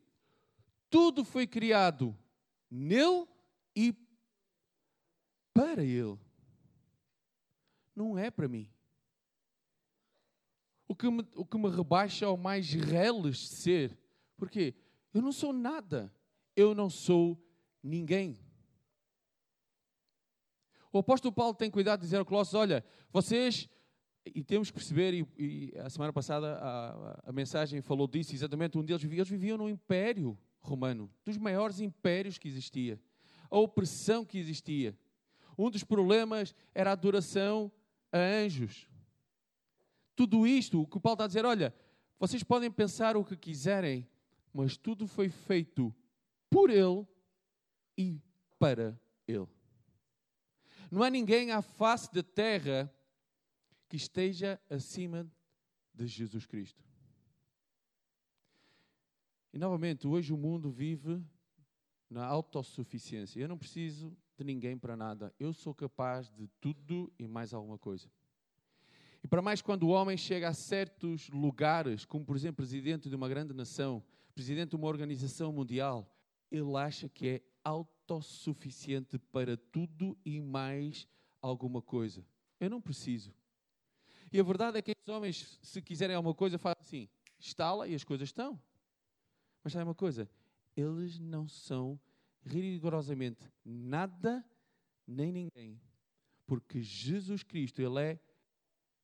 Tudo 0.89 1.25
foi 1.25 1.47
criado 1.47 2.17
nele 2.71 3.27
e 3.75 3.95
para 5.53 5.83
ele. 5.85 6.19
Não 7.95 8.19
é 8.19 8.31
para 8.31 8.49
mim. 8.49 8.69
O 10.87 10.95
que 10.95 11.11
me, 11.11 11.27
o 11.35 11.45
que 11.45 11.57
me 11.57 11.69
rebaixa 11.69 12.27
ao 12.27 12.37
mais 12.37 12.73
reles 12.73 13.49
ser. 13.49 13.99
Porque 14.37 14.75
eu 15.13 15.23
não 15.23 15.33
sou 15.33 15.53
nada. 15.53 16.13
Eu 16.57 16.75
não 16.75 16.91
sou 16.91 17.41
ninguém. 17.83 18.39
O 20.93 20.99
apóstolo 20.99 21.33
Paulo 21.33 21.55
tem 21.55 21.71
cuidado 21.71 22.01
de 22.01 22.07
dizer 22.07 22.19
ao 22.19 22.25
Colossos: 22.25 22.55
olha, 22.55 22.85
vocês, 23.13 23.69
e 24.25 24.45
temos 24.45 24.71
que 24.71 24.77
perceber, 24.77 25.13
e, 25.13 25.27
e 25.37 25.79
a 25.79 25.91
semana 25.91 26.13
passada 26.13 26.55
a, 26.55 27.31
a, 27.31 27.33
mensagem 27.33 27.83
falou 27.83 28.07
disso, 28.07 28.33
exatamente, 28.33 28.79
um 28.79 28.85
deles 28.85 29.03
vivia, 29.03 29.19
eles 29.19 29.29
viviam 29.29 29.59
no 29.59 29.69
império 29.69 30.39
romano, 30.61 31.11
dos 31.25 31.37
maiores 31.37 31.81
impérios 31.81 32.39
que 32.39 32.49
existia, 32.49 33.01
a 33.51 33.59
opressão 33.59 34.25
que 34.25 34.39
existia. 34.39 34.97
Um 35.59 35.69
dos 35.69 35.85
problemas 35.85 36.55
era 36.75 36.91
a 36.91 36.93
adoração 36.93 37.73
a 38.15 38.19
anjos. 38.19 38.89
Tudo 40.15 40.47
isto, 40.47 40.81
o 40.81 40.87
que 40.87 40.97
o 40.97 41.01
Paulo 41.01 41.17
está 41.17 41.25
a 41.25 41.27
dizer, 41.27 41.45
olha, 41.45 41.75
vocês 42.19 42.45
podem 42.45 42.71
pensar 42.71 43.17
o 43.17 43.25
que 43.25 43.37
quiserem, 43.37 44.09
mas 44.53 44.77
tudo 44.77 45.09
foi 45.09 45.29
feito 45.29 45.93
por 46.49 46.71
Ele 46.71 47.05
e 47.99 48.21
para 48.57 48.97
Ele. 49.27 49.49
Não 50.89 51.03
há 51.03 51.11
ninguém 51.11 51.51
à 51.51 51.61
face 51.61 52.13
da 52.15 52.23
terra 52.23 52.95
que 53.89 53.97
esteja 53.97 54.61
acima 54.71 55.29
de 55.93 56.07
Jesus 56.07 56.47
Cristo. 56.47 56.85
E 59.53 59.59
novamente, 59.59 60.07
hoje 60.07 60.33
o 60.33 60.37
mundo 60.37 60.71
vive 60.71 61.21
na 62.09 62.25
autossuficiência. 62.25 63.41
Eu 63.41 63.49
não 63.49 63.59
preciso 63.59 64.17
de 64.37 64.45
ninguém 64.45 64.77
para 64.77 64.97
nada. 64.97 65.33
Eu 65.39 65.53
sou 65.53 65.75
capaz 65.75 66.31
de 66.31 66.49
tudo 66.61 67.13
e 67.19 67.27
mais 67.27 67.55
alguma 67.55 67.79
coisa. 67.79 68.09
E 69.23 69.29
para 69.29 69.41
mais 69.41 69.63
quando 69.63 69.85
o 69.85 69.89
homem 69.89 70.17
chega 70.17 70.49
a 70.49 70.53
certos 70.53 71.31
lugares, 71.31 72.05
como 72.05 72.25
por 72.25 72.37
exemplo 72.37 72.57
presidente 72.57 73.09
de 73.09 73.17
uma 73.17 73.29
grande 73.29 73.55
nação, 73.55 74.03
presidente 74.35 74.71
de 74.71 74.77
uma 74.77 74.87
organização 74.87 75.53
mundial, 75.53 76.15
ele 76.51 76.77
acha 76.77 77.09
que 77.09 77.29
é 77.29 77.43
autossuficiente 77.65 79.19
para 79.19 79.57
tudo 79.57 80.17
e 80.25 80.41
mais 80.41 81.09
alguma 81.41 81.81
coisa. 81.81 82.25
Eu 82.61 82.69
não 82.69 82.81
preciso. 82.81 83.33
E 84.33 84.39
a 84.39 84.43
verdade 84.43 84.79
é 84.79 84.83
que 84.83 84.91
esses 84.91 85.09
homens, 85.09 85.59
se 85.63 85.81
quiserem 85.81 86.17
alguma 86.17 86.35
coisa, 86.35 86.59
fazem 86.59 86.81
assim, 86.81 87.09
estala 87.39 87.89
e 87.89 87.95
as 87.95 88.05
coisas 88.05 88.29
estão. 88.29 88.61
Mas 89.63 89.73
sabe 89.73 89.85
uma 89.85 89.95
coisa? 89.95 90.29
Eles 90.77 91.19
não 91.19 91.49
são 91.49 91.99
rigorosamente 92.45 93.51
nada 93.65 94.45
nem 95.07 95.33
ninguém. 95.33 95.81
Porque 96.47 96.83
Jesus 96.83 97.43
Cristo, 97.43 97.81
Ele 97.81 98.01
é 98.01 98.21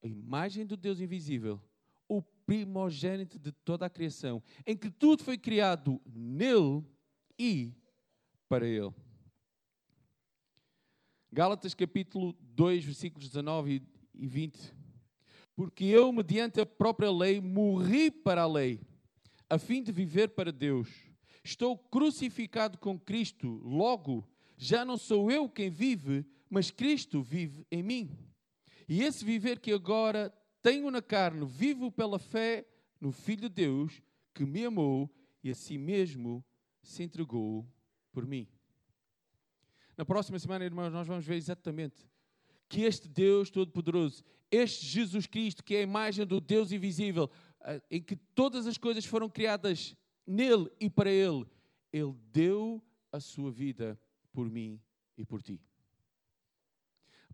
a 0.02 0.06
imagem 0.06 0.66
do 0.66 0.76
Deus 0.76 1.00
invisível, 1.00 1.61
o 2.09 2.23
primogênito 2.23 3.38
de 3.38 3.52
toda 3.52 3.87
a 3.87 3.90
criação, 3.90 4.42
em 4.66 4.76
que 4.76 4.90
tudo 4.90 5.23
foi 5.23 5.38
criado 5.38 6.00
nele 6.06 6.85
e 7.38 7.73
para 8.49 8.66
Ele. 8.66 8.92
Gálatas 11.32 11.75
capítulo 11.75 12.37
2, 12.40 12.85
versículos 12.85 13.28
19 13.28 13.82
e 14.14 14.26
20. 14.26 14.75
Porque 15.54 15.85
eu, 15.85 16.11
mediante 16.12 16.61
a 16.61 16.66
própria 16.66 17.11
lei, 17.11 17.40
morri 17.40 18.11
para 18.11 18.42
a 18.42 18.47
lei, 18.47 18.80
a 19.49 19.59
fim 19.59 19.82
de 19.82 19.92
viver 19.92 20.30
para 20.30 20.50
Deus. 20.50 21.10
Estou 21.50 21.76
crucificado 21.76 22.78
com 22.78 22.97
Cristo, 22.97 23.61
logo, 23.64 24.25
já 24.57 24.85
não 24.85 24.97
sou 24.97 25.33
eu 25.33 25.49
quem 25.49 25.69
vive, 25.69 26.25
mas 26.49 26.71
Cristo 26.71 27.21
vive 27.21 27.66
em 27.73 27.83
mim. 27.83 28.16
E 28.88 29.02
esse 29.02 29.25
viver 29.25 29.59
que 29.59 29.73
agora 29.73 30.33
tenho 30.62 30.88
na 30.92 31.02
carne, 31.02 31.45
vivo 31.45 31.90
pela 31.90 32.21
fé 32.21 32.64
no 33.00 33.11
Filho 33.11 33.49
de 33.49 33.49
Deus, 33.49 34.00
que 34.33 34.45
me 34.45 34.64
amou 34.64 35.11
e 35.42 35.50
a 35.50 35.54
si 35.57 35.76
mesmo 35.76 36.45
se 36.85 37.02
entregou 37.02 37.66
por 38.12 38.25
mim. 38.25 38.47
Na 39.97 40.04
próxima 40.04 40.38
semana, 40.38 40.64
irmãos, 40.64 40.92
nós 40.92 41.09
vamos 41.09 41.26
ver 41.26 41.35
exatamente 41.35 42.09
que 42.69 42.83
este 42.83 43.09
Deus 43.09 43.50
Todo-Poderoso, 43.50 44.23
este 44.52 44.87
Jesus 44.87 45.26
Cristo, 45.26 45.64
que 45.64 45.75
é 45.75 45.80
a 45.80 45.83
imagem 45.83 46.25
do 46.25 46.40
Deus 46.40 46.71
invisível, 46.71 47.28
eh, 47.62 47.83
em 47.90 48.00
que 48.00 48.14
todas 48.14 48.69
as 48.69 48.78
coisas 48.78 49.04
foram 49.04 49.28
criadas 49.28 49.97
nele 50.31 50.71
e 50.81 50.89
para 50.89 51.11
ele, 51.11 51.47
ele 51.93 52.15
deu 52.33 52.83
a 53.11 53.21
sua 53.21 53.51
vida 53.51 54.01
por 54.33 54.49
mim 54.49 54.81
e 55.17 55.25
por 55.25 55.43
ti. 55.43 55.61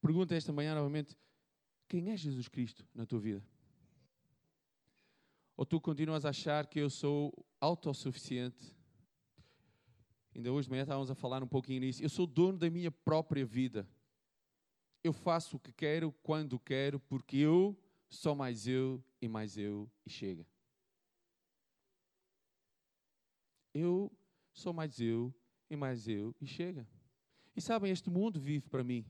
Pergunta 0.00 0.34
esta 0.34 0.52
manhã 0.52 0.74
novamente: 0.74 1.16
quem 1.88 2.10
é 2.10 2.16
Jesus 2.16 2.48
Cristo 2.48 2.86
na 2.94 3.06
tua 3.06 3.20
vida? 3.20 3.44
Ou 5.56 5.64
tu 5.64 5.80
continuas 5.80 6.24
a 6.24 6.30
achar 6.30 6.66
que 6.66 6.78
eu 6.78 6.90
sou 6.90 7.32
autossuficiente 7.60 8.76
Ainda 10.36 10.52
hoje 10.52 10.66
de 10.66 10.70
manhã 10.70 10.82
estávamos 10.82 11.10
a 11.10 11.14
falar 11.14 11.42
um 11.42 11.48
pouquinho 11.48 11.80
nisso. 11.80 12.02
Eu 12.02 12.10
sou 12.10 12.26
dono 12.26 12.58
da 12.58 12.68
minha 12.68 12.90
própria 12.90 13.46
vida. 13.46 13.88
Eu 15.02 15.14
faço 15.14 15.56
o 15.56 15.58
que 15.58 15.72
quero, 15.72 16.12
quando 16.22 16.58
quero, 16.58 17.00
porque 17.00 17.38
eu, 17.38 17.74
só 18.06 18.34
mais 18.34 18.66
eu 18.66 19.02
e 19.18 19.28
mais 19.28 19.56
eu 19.56 19.90
e 20.04 20.10
chega. 20.10 20.46
Eu, 23.76 24.10
sou 24.52 24.72
mais 24.72 24.98
eu 25.00 25.34
e 25.68 25.76
mais 25.76 26.08
eu 26.08 26.34
e 26.40 26.46
chega. 26.46 26.88
E 27.54 27.60
sabem, 27.60 27.92
este 27.92 28.08
mundo 28.08 28.40
vive 28.40 28.68
para 28.68 28.82
mim. 28.82 29.04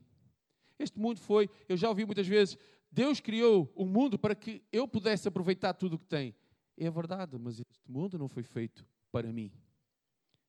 Este 0.78 0.98
mundo 0.98 1.20
foi, 1.20 1.48
eu 1.68 1.76
já 1.76 1.88
ouvi 1.88 2.04
muitas 2.04 2.26
vezes, 2.26 2.58
Deus 2.90 3.20
criou 3.20 3.72
o 3.76 3.84
um 3.84 3.86
mundo 3.86 4.18
para 4.18 4.34
que 4.34 4.62
eu 4.72 4.88
pudesse 4.88 5.28
aproveitar 5.28 5.72
tudo 5.74 5.94
o 5.94 5.98
que 5.98 6.06
tem. 6.06 6.34
É 6.76 6.90
verdade, 6.90 7.38
mas 7.38 7.60
este 7.60 7.90
mundo 7.90 8.18
não 8.18 8.28
foi 8.28 8.42
feito 8.42 8.84
para 9.12 9.32
mim. 9.32 9.52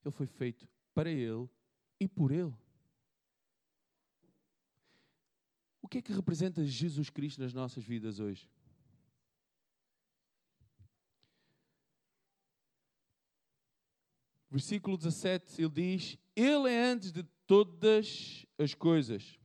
Ele 0.03 0.11
foi 0.11 0.25
feito 0.25 0.67
para 0.93 1.09
Ele 1.09 1.47
e 1.99 2.07
por 2.07 2.31
Ele. 2.31 2.53
O 5.81 5.87
que 5.87 5.99
é 5.99 6.01
que 6.01 6.11
representa 6.11 6.65
Jesus 6.65 7.09
Cristo 7.09 7.41
nas 7.41 7.53
nossas 7.53 7.83
vidas 7.83 8.19
hoje? 8.19 8.49
Versículo 14.49 14.97
17, 14.97 15.61
ele 15.61 15.69
diz: 15.69 16.17
Ele 16.35 16.69
é 16.69 16.85
antes 16.85 17.11
de 17.11 17.23
todas 17.45 18.45
as 18.57 18.73
coisas. 18.73 19.37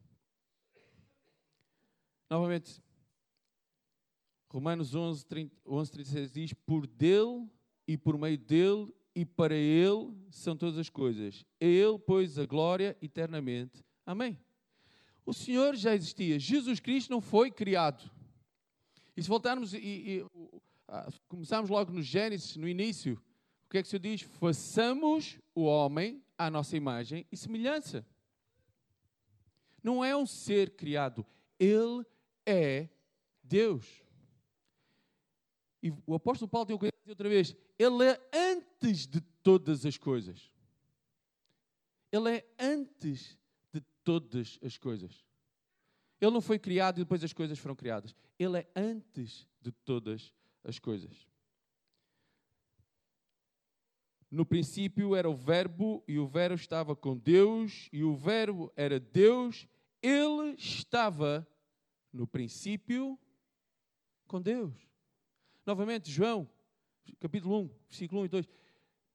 Novamente, 2.30 2.82
Romanos 4.48 4.94
11, 4.94 5.26
30, 5.26 5.56
11 5.66 5.92
36 5.92 6.32
diz: 6.32 6.52
Por 6.52 6.86
dele 6.86 7.48
e 7.86 7.96
por 7.96 8.16
meio 8.16 8.38
dele 8.38 8.94
e 9.14 9.24
para 9.24 9.54
Ele 9.54 10.14
são 10.30 10.56
todas 10.56 10.78
as 10.78 10.88
coisas. 10.88 11.44
A 11.60 11.64
Ele, 11.64 11.98
pois, 11.98 12.38
a 12.38 12.46
glória 12.46 12.96
eternamente. 13.02 13.84
Amém. 14.06 14.38
O 15.24 15.32
Senhor 15.32 15.76
já 15.76 15.94
existia. 15.94 16.38
Jesus 16.38 16.80
Cristo 16.80 17.10
não 17.10 17.20
foi 17.20 17.50
criado. 17.50 18.10
E 19.16 19.22
se 19.22 19.28
voltarmos 19.28 19.74
e, 19.74 19.78
e 19.78 20.26
começarmos 21.28 21.70
logo 21.70 21.92
no 21.92 22.02
Gênesis, 22.02 22.56
no 22.56 22.68
início, 22.68 23.20
que 23.72 23.78
é 23.78 23.82
que 23.82 23.88
Senhor 23.88 24.00
diz? 24.00 24.20
Façamos 24.20 25.38
o 25.54 25.62
homem 25.62 26.22
à 26.36 26.50
nossa 26.50 26.76
imagem 26.76 27.26
e 27.32 27.36
semelhança. 27.38 28.06
Não 29.82 30.04
é 30.04 30.14
um 30.14 30.26
ser 30.26 30.76
criado. 30.76 31.24
Ele 31.58 32.04
é 32.44 32.90
Deus. 33.42 33.86
E 35.82 35.90
o 36.06 36.14
apóstolo 36.14 36.50
Paulo 36.50 36.66
tem 36.66 36.76
o 36.76 36.78
cuidado 36.78 37.02
de 37.02 37.10
outra 37.12 37.30
vez: 37.30 37.56
Ele 37.78 38.04
é 38.04 38.20
antes 38.30 39.06
de 39.06 39.22
todas 39.42 39.86
as 39.86 39.96
coisas. 39.96 40.52
Ele 42.12 42.28
é 42.28 42.46
antes 42.58 43.38
de 43.72 43.80
todas 44.04 44.58
as 44.62 44.76
coisas. 44.76 45.24
Ele 46.20 46.30
não 46.30 46.42
foi 46.42 46.58
criado 46.58 46.98
e 46.98 47.04
depois 47.04 47.24
as 47.24 47.32
coisas 47.32 47.58
foram 47.58 47.74
criadas. 47.74 48.14
Ele 48.38 48.58
é 48.58 48.68
antes 48.76 49.48
de 49.62 49.72
todas 49.72 50.30
as 50.62 50.78
coisas. 50.78 51.31
No 54.32 54.46
princípio 54.46 55.14
era 55.14 55.28
o 55.28 55.36
Verbo, 55.36 56.02
e 56.08 56.18
o 56.18 56.26
Verbo 56.26 56.54
estava 56.54 56.96
com 56.96 57.14
Deus, 57.14 57.90
e 57.92 58.02
o 58.02 58.16
Verbo 58.16 58.72
era 58.74 58.98
Deus. 58.98 59.68
Ele 60.00 60.54
estava 60.56 61.46
no 62.10 62.26
princípio 62.26 63.18
com 64.26 64.40
Deus. 64.40 64.72
Novamente, 65.66 66.10
João, 66.10 66.48
capítulo 67.20 67.60
1, 67.64 67.70
versículo 67.90 68.22
1 68.22 68.24
e 68.24 68.28
2. 68.28 68.48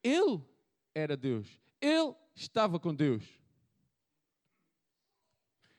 Ele 0.03 0.41
era 0.93 1.17
Deus. 1.17 1.59
Ele 1.81 2.13
estava 2.35 2.79
com 2.79 2.93
Deus. 2.93 3.23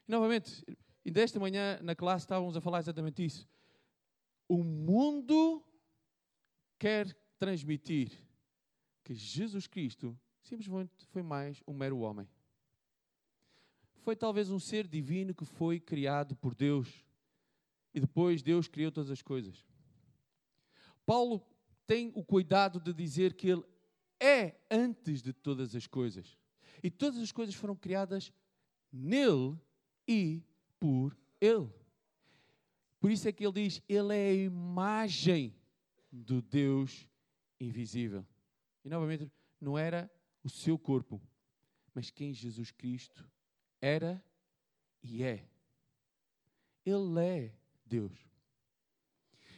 E, 0.09 0.11
novamente, 0.11 0.65
e 1.05 1.13
desta 1.13 1.39
manhã 1.39 1.79
na 1.81 1.95
classe 1.95 2.25
estávamos 2.25 2.57
a 2.57 2.61
falar 2.61 2.81
exatamente 2.81 3.25
isso. 3.25 3.49
O 4.49 4.65
mundo 4.65 5.65
quer 6.77 7.17
transmitir 7.39 8.27
que 9.09 9.15
Jesus 9.15 9.67
Cristo 9.67 10.15
simplesmente 10.43 10.93
foi 11.07 11.23
mais 11.23 11.63
um 11.67 11.73
mero 11.73 12.01
homem. 12.01 12.29
Foi 14.03 14.15
talvez 14.15 14.51
um 14.51 14.61
ser 14.61 14.87
divino 14.87 15.35
que 15.35 15.47
foi 15.47 15.81
criado 15.81 16.37
por 16.37 16.55
Deus 16.55 17.07
e 17.95 18.01
depois 18.01 18.43
Deus 18.43 18.69
criou 18.69 18.93
todas 18.93 19.11
as 19.11 19.23
coisas. 19.23 19.65
Paulo 21.07 21.43
tem 21.87 22.13
o 22.15 22.23
cuidado 22.23 22.79
de 22.79 22.93
dizer 22.93 23.33
que 23.33 23.49
ele 23.49 23.65
é 24.21 24.61
antes 24.71 25.23
de 25.23 25.33
todas 25.33 25.75
as 25.75 25.87
coisas. 25.87 26.37
E 26.83 26.91
todas 26.91 27.19
as 27.19 27.33
coisas 27.33 27.55
foram 27.55 27.75
criadas 27.75 28.31
nele 28.93 29.59
e 30.07 30.43
por 30.79 31.17
ele. 31.41 31.73
Por 33.01 33.11
isso 33.11 33.27
é 33.27 33.33
que 33.33 33.43
ele 33.43 33.65
diz: 33.65 33.81
Ele 33.89 34.15
é 34.15 34.29
a 34.29 34.35
imagem 34.35 35.57
do 36.13 36.43
Deus 36.43 37.09
invisível. 37.59 38.27
E 38.89 38.91
novamente, 38.91 39.31
não 39.61 39.77
era 39.77 40.11
o 40.43 40.49
seu 40.49 40.79
corpo, 40.79 41.21
mas 41.93 42.11
quem 42.11 42.33
Jesus 42.33 42.71
Cristo 42.71 43.31
era 43.83 44.25
e 45.03 45.23
é. 45.23 45.47
Ele 46.87 47.21
é 47.21 47.55
Deus. 47.85 48.19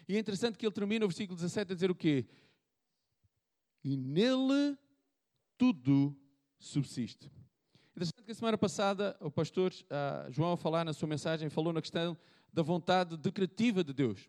E 0.09 0.17
é 0.17 0.19
interessante 0.19 0.59
que 0.59 0.67
ele 0.67 0.75
termina 0.75 1.05
o 1.05 1.09
versículo 1.09 1.37
17 1.37 1.71
a 1.71 1.75
dizer 1.77 1.93
o 1.93 1.95
quê? 1.95 2.27
E 3.85 3.97
nele 3.97 4.77
tudo 5.57 6.21
subsiste. 6.59 7.31
Interessante 7.93 8.25
que 8.25 8.33
a 8.33 8.35
semana 8.35 8.59
passada 8.59 9.17
o 9.21 9.31
pastor 9.31 9.73
uh, 9.73 10.33
João, 10.33 10.55
a 10.55 10.57
falar 10.57 10.85
na 10.85 10.93
sua 10.93 11.07
mensagem, 11.07 11.49
falou 11.49 11.73
na 11.73 11.81
questão 11.81 12.19
da 12.53 12.63
vontade 12.63 13.17
decretiva 13.17 13.85
de 13.85 13.93
Deus. 13.93 14.29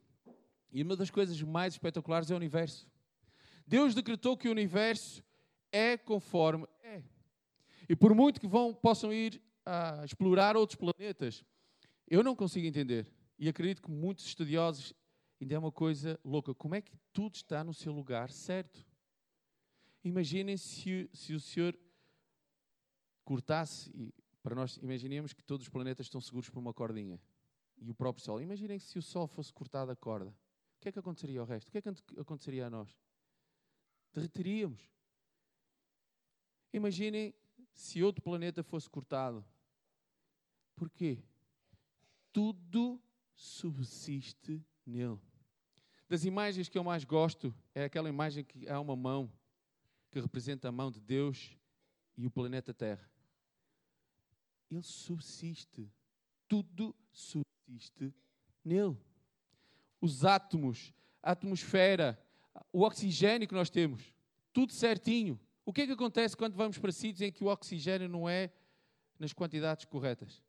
E 0.72 0.84
uma 0.84 0.96
das 0.96 1.10
coisas 1.10 1.42
mais 1.42 1.74
espetaculares 1.74 2.30
é 2.30 2.36
o 2.36 2.38
universo. 2.38 2.88
Deus 3.72 3.96
decretou 3.96 4.36
que 4.36 4.50
o 4.50 4.52
universo 4.52 5.24
é 5.72 5.96
conforme 5.96 6.68
é. 6.84 7.02
E 7.88 7.96
por 7.96 8.14
muito 8.14 8.42
que 8.42 8.46
vão, 8.46 8.74
possam 8.74 9.14
ir 9.14 9.42
a 9.66 10.04
explorar 10.04 10.58
outros 10.58 10.76
planetas, 10.76 11.42
eu 12.06 12.22
não 12.22 12.36
consigo 12.36 12.68
entender. 12.68 13.08
E 13.40 13.48
acredito 13.48 13.82
que 13.82 13.90
muitos 13.90 14.26
estudiosos 14.26 14.94
ainda 15.40 15.56
é 15.56 15.58
uma 15.58 15.72
coisa 15.72 16.20
louca. 16.22 16.54
Como 16.54 16.76
é 16.76 16.82
que 16.82 16.92
tudo 17.14 17.36
está 17.36 17.64
no 17.64 17.74
seu 17.74 17.94
lugar 17.94 18.30
certo? 18.30 18.86
Imaginem 20.04 20.58
se, 20.58 21.10
se 21.14 21.34
o 21.34 21.40
Senhor 21.40 21.74
cortasse, 23.24 23.90
e 23.96 24.14
para 24.44 24.54
nós 24.54 24.76
imaginemos 24.84 25.32
que 25.32 25.46
todos 25.46 25.66
os 25.66 25.70
planetas 25.70 26.08
estão 26.08 26.20
seguros 26.20 26.50
por 26.50 26.60
uma 26.60 26.74
cordinha. 26.74 27.22
E 27.78 27.90
o 27.90 27.96
próprio 27.96 28.22
Sol. 28.22 28.42
Imaginem 28.42 28.80
se 28.80 29.00
o 29.00 29.02
Sol 29.02 29.28
fosse 29.28 29.54
cortado 29.54 29.92
a 29.92 29.96
corda. 29.96 30.30
O 30.30 30.82
que 30.82 30.90
é 30.90 30.92
que 30.92 31.00
aconteceria 31.00 31.40
ao 31.40 31.46
resto? 31.46 31.70
O 31.70 31.72
que 31.72 31.78
é 31.78 31.82
que 31.82 31.90
aconteceria 32.20 32.68
a 32.68 32.70
nós? 32.70 33.00
Derreteríamos. 34.14 34.82
Imaginem 36.74 37.34
se 37.74 38.04
outro 38.04 38.22
planeta 38.22 38.64
fosse 38.64 38.90
cortado. 38.90 39.46
Porquê? 40.76 41.24
Tudo 42.32 43.02
subsiste 43.36 44.64
nele. 44.86 45.20
Das 46.08 46.26
imagens 46.26 46.68
que 46.68 46.78
eu 46.78 46.84
mais 46.84 47.04
gosto 47.04 47.54
é 47.74 47.86
aquela 47.86 48.10
imagem 48.10 48.44
que 48.44 48.68
há 48.68 48.80
uma 48.80 48.96
mão 48.96 49.32
que 50.12 50.20
representa 50.20 50.68
a 50.68 50.72
mão 50.72 50.92
de 50.92 51.00
Deus 51.00 51.58
e 52.18 52.28
o 52.28 52.32
planeta 52.32 52.74
Terra. 52.74 53.10
Ele 54.70 54.84
subsiste. 54.84 55.90
Tudo 56.48 56.96
subsiste 57.12 58.14
nele. 58.64 58.98
Os 60.00 60.26
átomos, 60.26 60.94
a 61.22 61.32
atmosfera, 61.32 62.22
o 62.72 62.82
oxigênio 62.82 63.48
que 63.48 63.54
nós 63.54 63.70
temos, 63.70 64.14
tudo 64.54 64.72
certinho. 64.72 65.40
O 65.66 65.74
que 65.74 65.82
é 65.82 65.86
que 65.86 65.94
acontece 65.94 66.36
quando 66.36 66.56
vamos 66.56 66.78
para 66.78 66.92
sítios 66.92 67.22
em 67.22 67.32
que 67.32 67.44
o 67.44 67.48
oxigênio 67.48 68.10
não 68.10 68.28
é 68.28 68.52
nas 69.20 69.34
quantidades 69.34 69.86
corretas? 69.86 70.42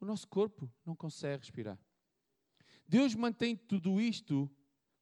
O 0.00 0.04
nosso 0.04 0.28
corpo 0.28 0.70
não 0.86 0.94
consegue 0.94 1.42
respirar. 1.42 1.78
Deus 2.86 3.14
mantém 3.14 3.56
tudo 3.56 4.00
isto 4.00 4.50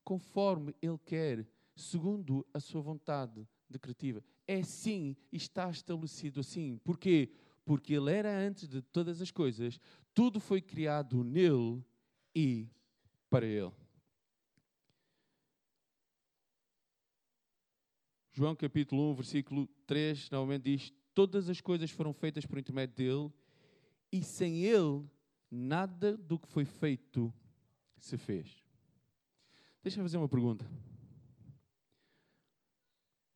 conforme 0.02 0.74
Ele 0.80 0.98
quer, 1.04 1.46
segundo 1.74 2.46
a 2.54 2.60
sua 2.60 2.80
vontade 2.80 3.46
decretiva. 3.68 4.24
É 4.46 4.56
assim 4.60 5.16
está 5.30 5.68
estabelecido 5.70 6.40
assim. 6.40 6.78
Porquê? 6.78 7.30
Porque 7.64 7.94
Ele 7.94 8.12
era 8.12 8.36
antes 8.36 8.66
de 8.68 8.80
todas 8.80 9.20
as 9.20 9.30
coisas, 9.30 9.78
tudo 10.14 10.40
foi 10.40 10.62
criado 10.62 11.22
nele 11.22 11.84
e 12.34 12.68
para 13.28 13.44
Ele. 13.44 13.72
João 18.38 18.54
capítulo 18.54 19.12
1, 19.12 19.14
versículo 19.14 19.66
3, 19.86 20.28
novamente 20.28 20.64
diz: 20.64 20.92
Todas 21.14 21.48
as 21.48 21.58
coisas 21.62 21.90
foram 21.90 22.12
feitas 22.12 22.44
por 22.44 22.58
intermédio 22.58 22.94
dele, 22.94 23.32
e 24.12 24.22
sem 24.22 24.62
ele, 24.62 25.08
nada 25.50 26.18
do 26.18 26.38
que 26.38 26.46
foi 26.46 26.66
feito 26.66 27.32
se 27.96 28.18
fez. 28.18 28.62
Deixa-me 29.82 30.04
fazer 30.04 30.18
uma 30.18 30.28
pergunta. 30.28 30.70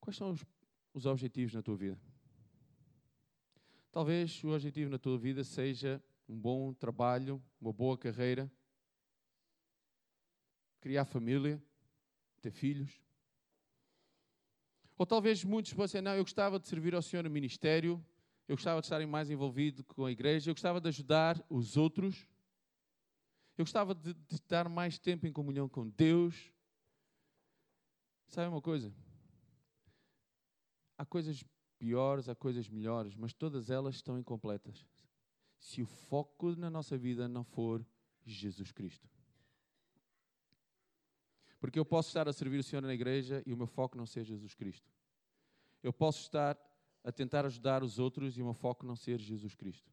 Quais 0.00 0.18
são 0.18 0.32
os, 0.32 0.44
os 0.92 1.06
objetivos 1.06 1.54
na 1.54 1.62
tua 1.62 1.76
vida? 1.76 1.98
Talvez 3.90 4.44
o 4.44 4.48
objetivo 4.48 4.90
na 4.90 4.98
tua 4.98 5.16
vida 5.16 5.42
seja 5.44 6.04
um 6.28 6.38
bom 6.38 6.74
trabalho, 6.74 7.42
uma 7.58 7.72
boa 7.72 7.96
carreira, 7.96 8.52
criar 10.78 11.06
família, 11.06 11.58
ter 12.42 12.50
filhos. 12.50 13.00
Ou 15.00 15.06
talvez 15.06 15.42
muitos 15.42 15.72
possam 15.72 16.02
não, 16.02 16.14
eu 16.14 16.22
gostava 16.22 16.60
de 16.60 16.68
servir 16.68 16.94
ao 16.94 17.00
Senhor 17.00 17.22
no 17.22 17.30
ministério, 17.30 18.04
eu 18.46 18.54
gostava 18.54 18.82
de 18.82 18.86
estar 18.86 19.06
mais 19.06 19.30
envolvido 19.30 19.82
com 19.82 20.04
a 20.04 20.12
igreja, 20.12 20.50
eu 20.50 20.54
gostava 20.54 20.78
de 20.78 20.88
ajudar 20.88 21.42
os 21.48 21.78
outros, 21.78 22.28
eu 23.56 23.64
gostava 23.64 23.94
de, 23.94 24.12
de 24.12 24.34
estar 24.34 24.68
mais 24.68 24.98
tempo 24.98 25.26
em 25.26 25.32
comunhão 25.32 25.70
com 25.70 25.88
Deus. 25.88 26.52
Sabe 28.26 28.48
uma 28.48 28.60
coisa? 28.60 28.92
Há 30.98 31.06
coisas 31.06 31.42
piores, 31.78 32.28
há 32.28 32.34
coisas 32.34 32.68
melhores, 32.68 33.16
mas 33.16 33.32
todas 33.32 33.70
elas 33.70 33.94
estão 33.94 34.18
incompletas. 34.18 34.86
Se 35.58 35.80
o 35.80 35.86
foco 35.86 36.54
na 36.54 36.68
nossa 36.68 36.98
vida 36.98 37.26
não 37.26 37.42
for 37.42 37.82
Jesus 38.26 38.70
Cristo. 38.70 39.08
Porque 41.60 41.78
eu 41.78 41.84
posso 41.84 42.08
estar 42.08 42.26
a 42.26 42.32
servir 42.32 42.58
o 42.58 42.62
Senhor 42.62 42.80
na 42.80 42.94
igreja 42.94 43.42
e 43.46 43.52
o 43.52 43.56
meu 43.56 43.66
foco 43.66 43.96
não 43.96 44.06
ser 44.06 44.24
Jesus 44.24 44.54
Cristo. 44.54 44.90
Eu 45.82 45.92
posso 45.92 46.22
estar 46.22 46.58
a 47.04 47.12
tentar 47.12 47.44
ajudar 47.44 47.82
os 47.82 47.98
outros 47.98 48.36
e 48.36 48.42
o 48.42 48.46
meu 48.46 48.54
foco 48.54 48.84
não 48.84 48.96
ser 48.96 49.20
Jesus 49.20 49.54
Cristo. 49.54 49.92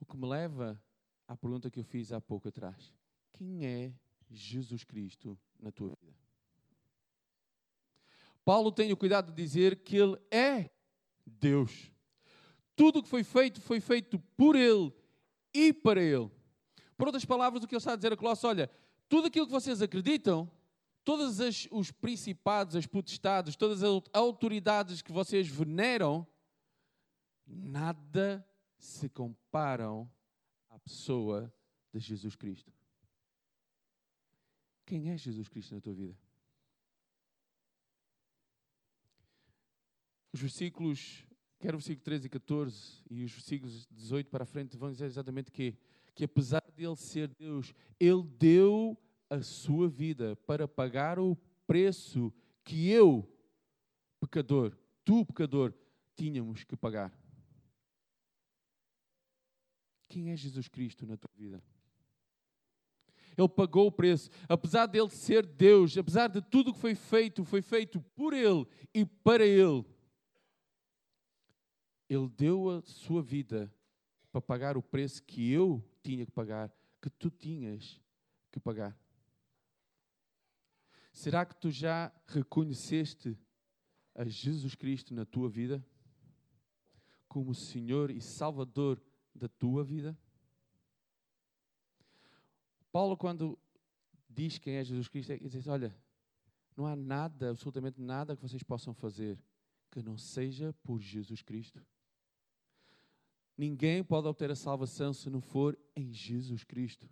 O 0.00 0.04
que 0.04 0.16
me 0.16 0.26
leva 0.26 0.82
à 1.28 1.36
pergunta 1.36 1.70
que 1.70 1.78
eu 1.78 1.84
fiz 1.84 2.12
há 2.12 2.20
pouco 2.20 2.48
atrás: 2.48 2.92
quem 3.32 3.64
é 3.64 3.94
Jesus 4.28 4.82
Cristo 4.82 5.38
na 5.58 5.70
tua 5.70 5.96
vida? 6.00 6.18
Paulo 8.44 8.72
tem 8.72 8.92
o 8.92 8.96
cuidado 8.96 9.32
de 9.32 9.42
dizer 9.42 9.84
que 9.84 9.96
ele 9.96 10.18
é 10.30 10.70
Deus. 11.24 11.92
Tudo 12.74 12.98
o 12.98 13.02
que 13.02 13.08
foi 13.08 13.22
feito 13.22 13.60
foi 13.60 13.78
feito 13.80 14.18
por 14.36 14.56
ele 14.56 14.92
e 15.54 15.72
para 15.72 16.02
ele. 16.02 16.30
Por 16.96 17.06
outras 17.06 17.24
palavras, 17.24 17.62
o 17.62 17.68
que 17.68 17.74
ele 17.74 17.78
está 17.78 17.92
a 17.92 17.96
dizer 17.96 18.12
a 18.12 18.16
Colossos, 18.16 18.44
olha, 18.44 18.70
tudo 19.10 19.26
aquilo 19.26 19.44
que 19.44 19.52
vocês 19.52 19.82
acreditam, 19.82 20.48
todos 21.04 21.40
os 21.72 21.90
principados, 21.90 22.76
as 22.76 22.86
potestades, 22.86 23.56
todas 23.56 23.82
as 23.82 24.02
autoridades 24.12 25.02
que 25.02 25.10
vocês 25.10 25.48
veneram, 25.48 26.24
nada 27.44 28.48
se 28.78 29.08
comparam 29.08 30.08
à 30.68 30.78
pessoa 30.78 31.52
de 31.92 31.98
Jesus 31.98 32.36
Cristo. 32.36 32.72
Quem 34.86 35.10
é 35.10 35.18
Jesus 35.18 35.48
Cristo 35.48 35.74
na 35.74 35.80
tua 35.80 35.92
vida? 35.92 36.16
Os 40.32 40.40
versículos, 40.40 41.26
quer 41.58 41.74
o 41.74 41.78
versículo 41.78 42.04
13 42.04 42.26
e 42.26 42.30
14 42.30 43.02
e 43.10 43.24
os 43.24 43.32
versículos 43.32 43.88
18 43.88 44.30
para 44.30 44.44
a 44.44 44.46
frente, 44.46 44.76
vão 44.76 44.92
dizer 44.92 45.06
exatamente 45.06 45.50
que 45.50 45.76
que 46.14 46.24
apesar 46.24 46.62
de 46.76 46.84
ele 46.84 46.96
ser 46.96 47.28
Deus, 47.28 47.72
ele 47.98 48.22
deu 48.38 48.96
a 49.28 49.42
sua 49.42 49.88
vida 49.88 50.36
para 50.46 50.66
pagar 50.66 51.18
o 51.18 51.36
preço 51.66 52.32
que 52.64 52.88
eu, 52.90 53.28
pecador, 54.20 54.76
tu, 55.04 55.24
pecador, 55.24 55.72
tínhamos 56.16 56.64
que 56.64 56.76
pagar. 56.76 57.12
Quem 60.08 60.30
é 60.30 60.36
Jesus 60.36 60.66
Cristo 60.66 61.06
na 61.06 61.16
tua 61.16 61.30
vida? 61.36 61.62
Ele 63.38 63.48
pagou 63.48 63.86
o 63.86 63.92
preço. 63.92 64.28
Apesar 64.48 64.86
de 64.86 64.98
ele 64.98 65.10
ser 65.10 65.46
Deus, 65.46 65.96
apesar 65.96 66.28
de 66.28 66.42
tudo 66.42 66.72
que 66.72 66.78
foi 66.80 66.94
feito, 66.94 67.44
foi 67.44 67.62
feito 67.62 68.00
por 68.14 68.32
Ele 68.32 68.66
e 68.92 69.04
para 69.06 69.46
Ele. 69.46 69.84
Ele 72.08 72.28
deu 72.28 72.68
a 72.68 72.82
sua 72.82 73.22
vida 73.22 73.72
para 74.32 74.40
pagar 74.40 74.76
o 74.76 74.82
preço 74.82 75.22
que 75.22 75.50
eu 75.52 75.82
tinha 76.02 76.24
que 76.24 76.32
pagar, 76.32 76.72
que 77.00 77.10
tu 77.10 77.30
tinhas 77.30 78.00
que 78.50 78.60
pagar. 78.60 78.96
Será 81.12 81.44
que 81.44 81.54
tu 81.56 81.70
já 81.70 82.12
reconheceste 82.26 83.38
a 84.14 84.24
Jesus 84.24 84.74
Cristo 84.74 85.14
na 85.14 85.24
tua 85.24 85.48
vida 85.48 85.84
como 87.28 87.54
Senhor 87.54 88.10
e 88.10 88.20
Salvador 88.20 89.02
da 89.34 89.48
tua 89.48 89.84
vida? 89.84 90.16
Paulo, 92.92 93.16
quando 93.16 93.58
diz 94.28 94.58
quem 94.58 94.74
é 94.74 94.84
Jesus 94.84 95.08
Cristo, 95.08 95.30
ele 95.32 95.48
diz: 95.48 95.66
Olha, 95.66 95.96
não 96.76 96.86
há 96.86 96.96
nada, 96.96 97.50
absolutamente 97.50 98.00
nada 98.00 98.36
que 98.36 98.42
vocês 98.42 98.62
possam 98.62 98.94
fazer 98.94 99.38
que 99.90 100.02
não 100.02 100.16
seja 100.16 100.72
por 100.84 101.00
Jesus 101.00 101.42
Cristo. 101.42 101.84
Ninguém 103.60 104.02
pode 104.02 104.26
obter 104.26 104.50
a 104.50 104.56
salvação 104.56 105.12
se 105.12 105.28
não 105.28 105.42
for 105.42 105.78
em 105.94 106.10
Jesus 106.10 106.64
Cristo. 106.64 107.06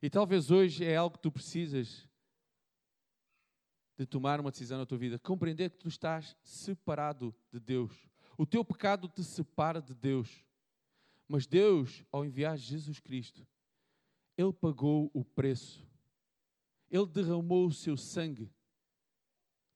E 0.00 0.08
talvez 0.08 0.50
hoje 0.50 0.86
é 0.86 0.96
algo 0.96 1.18
que 1.18 1.22
tu 1.22 1.30
precisas 1.30 2.08
de 3.94 4.06
tomar 4.06 4.40
uma 4.40 4.50
decisão 4.50 4.78
na 4.78 4.86
tua 4.86 4.96
vida, 4.96 5.18
compreender 5.18 5.68
que 5.68 5.76
tu 5.76 5.88
estás 5.88 6.34
separado 6.42 7.36
de 7.52 7.60
Deus. 7.60 7.92
O 8.38 8.46
teu 8.46 8.64
pecado 8.64 9.06
te 9.06 9.22
separa 9.22 9.82
de 9.82 9.92
Deus. 9.92 10.42
Mas 11.28 11.46
Deus, 11.46 12.02
ao 12.10 12.24
enviar 12.24 12.56
Jesus 12.56 12.98
Cristo, 12.98 13.46
Ele 14.34 14.50
pagou 14.50 15.10
o 15.12 15.26
preço. 15.26 15.86
Ele 16.90 17.04
derramou 17.04 17.66
o 17.66 17.72
seu 17.72 17.98
sangue 17.98 18.50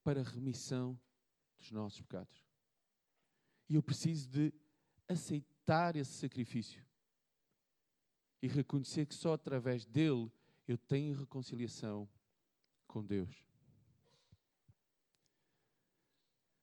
para 0.03 0.23
a 0.23 0.25
remissão 0.25 0.99
dos 1.59 1.71
nossos 1.71 2.01
pecados. 2.01 2.50
E 3.71 3.77
eu 3.77 3.83
preciso 3.83 4.29
de 4.29 4.53
aceitar 5.09 5.95
esse 5.95 6.13
sacrifício 6.15 6.85
e 8.43 8.49
reconhecer 8.49 9.07
que 9.07 9.15
só 9.15 9.35
através 9.35 9.87
dele 9.87 10.29
eu 10.67 10.77
tenho 10.77 11.17
reconciliação 11.17 12.09
com 12.89 13.07
Deus. 13.07 13.47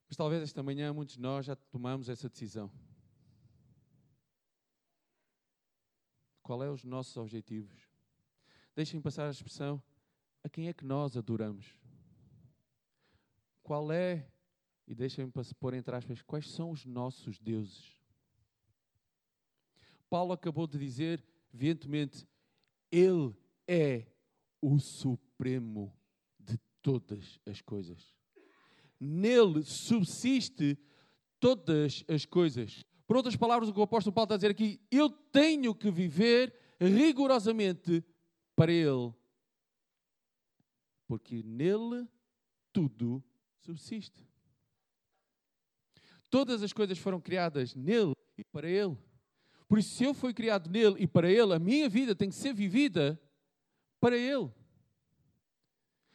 Mas 0.10 0.18
talvez 0.18 0.44
esta 0.44 0.62
manhã 0.62 0.94
muitos 0.94 1.16
de 1.16 1.22
nós 1.22 1.46
já 1.46 1.56
tomamos 1.56 2.10
essa 2.10 2.28
decisão. 2.28 2.70
Qual 6.44 6.62
é 6.62 6.70
os 6.70 6.84
nossos 6.84 7.16
objetivos? 7.16 7.90
Deixem 8.76 9.00
passar 9.00 9.28
a 9.28 9.32
expressão 9.32 9.82
a 10.44 10.50
quem 10.50 10.68
é 10.68 10.74
que 10.74 10.84
nós 10.84 11.16
adoramos? 11.16 11.74
Qual 13.64 13.92
é, 13.94 14.30
e 14.88 14.96
deixem-me 14.96 15.32
pôr 15.60 15.74
entre 15.74 15.96
aspas, 15.96 16.22
quais 16.22 16.50
são 16.50 16.72
os 16.72 16.86
nossos 16.86 17.38
deuses? 17.40 17.98
Paulo 20.10 20.32
acabou 20.32 20.66
de 20.66 20.80
dizer 20.80 21.24
veementemente, 21.52 22.26
Ele 22.92 23.36
é 23.68 24.08
o 24.62 24.80
supremo 24.80 25.94
de 26.40 26.58
todas 26.82 27.40
as 27.46 27.62
coisas. 27.62 28.16
Nele 29.00 29.64
subsiste 29.64 30.78
todas 31.40 32.04
as 32.08 32.26
coisas. 32.26 32.84
Por 33.06 33.18
outras 33.18 33.36
palavras, 33.36 33.70
o 33.70 33.74
que 33.74 33.80
o 33.80 33.84
apóstolo 33.84 34.14
Paulo 34.14 34.26
está 34.26 34.36
a 34.36 34.38
dizer 34.38 34.52
aqui, 34.52 34.80
eu 34.90 35.10
tenho 35.10 35.76
que 35.76 35.92
viver 35.92 36.54
rigorosamente 36.80 38.04
para 38.56 38.72
Ele. 38.72 39.14
Porque 41.08 41.42
nele 41.44 42.08
tudo 42.74 43.24
subsiste. 43.60 44.27
Todas 46.30 46.62
as 46.62 46.74
coisas 46.74 46.98
foram 46.98 47.22
criadas 47.22 47.74
nele 47.76 48.14
e 48.38 48.44
para 48.44 48.70
Ele. 48.70 48.98
Por 49.68 49.80
isso, 49.80 49.96
se 49.96 50.04
eu 50.04 50.14
fui 50.14 50.34
criado 50.34 50.70
nele 50.70 50.96
e 51.00 51.08
para 51.08 51.30
Ele, 51.30 51.54
a 51.54 51.60
minha 51.60 51.90
vida 51.90 52.16
tem 52.16 52.30
que 52.30 52.36
ser 52.36 52.54
vivida 52.54 53.20
para 54.00 54.18
Ele. 54.18 54.52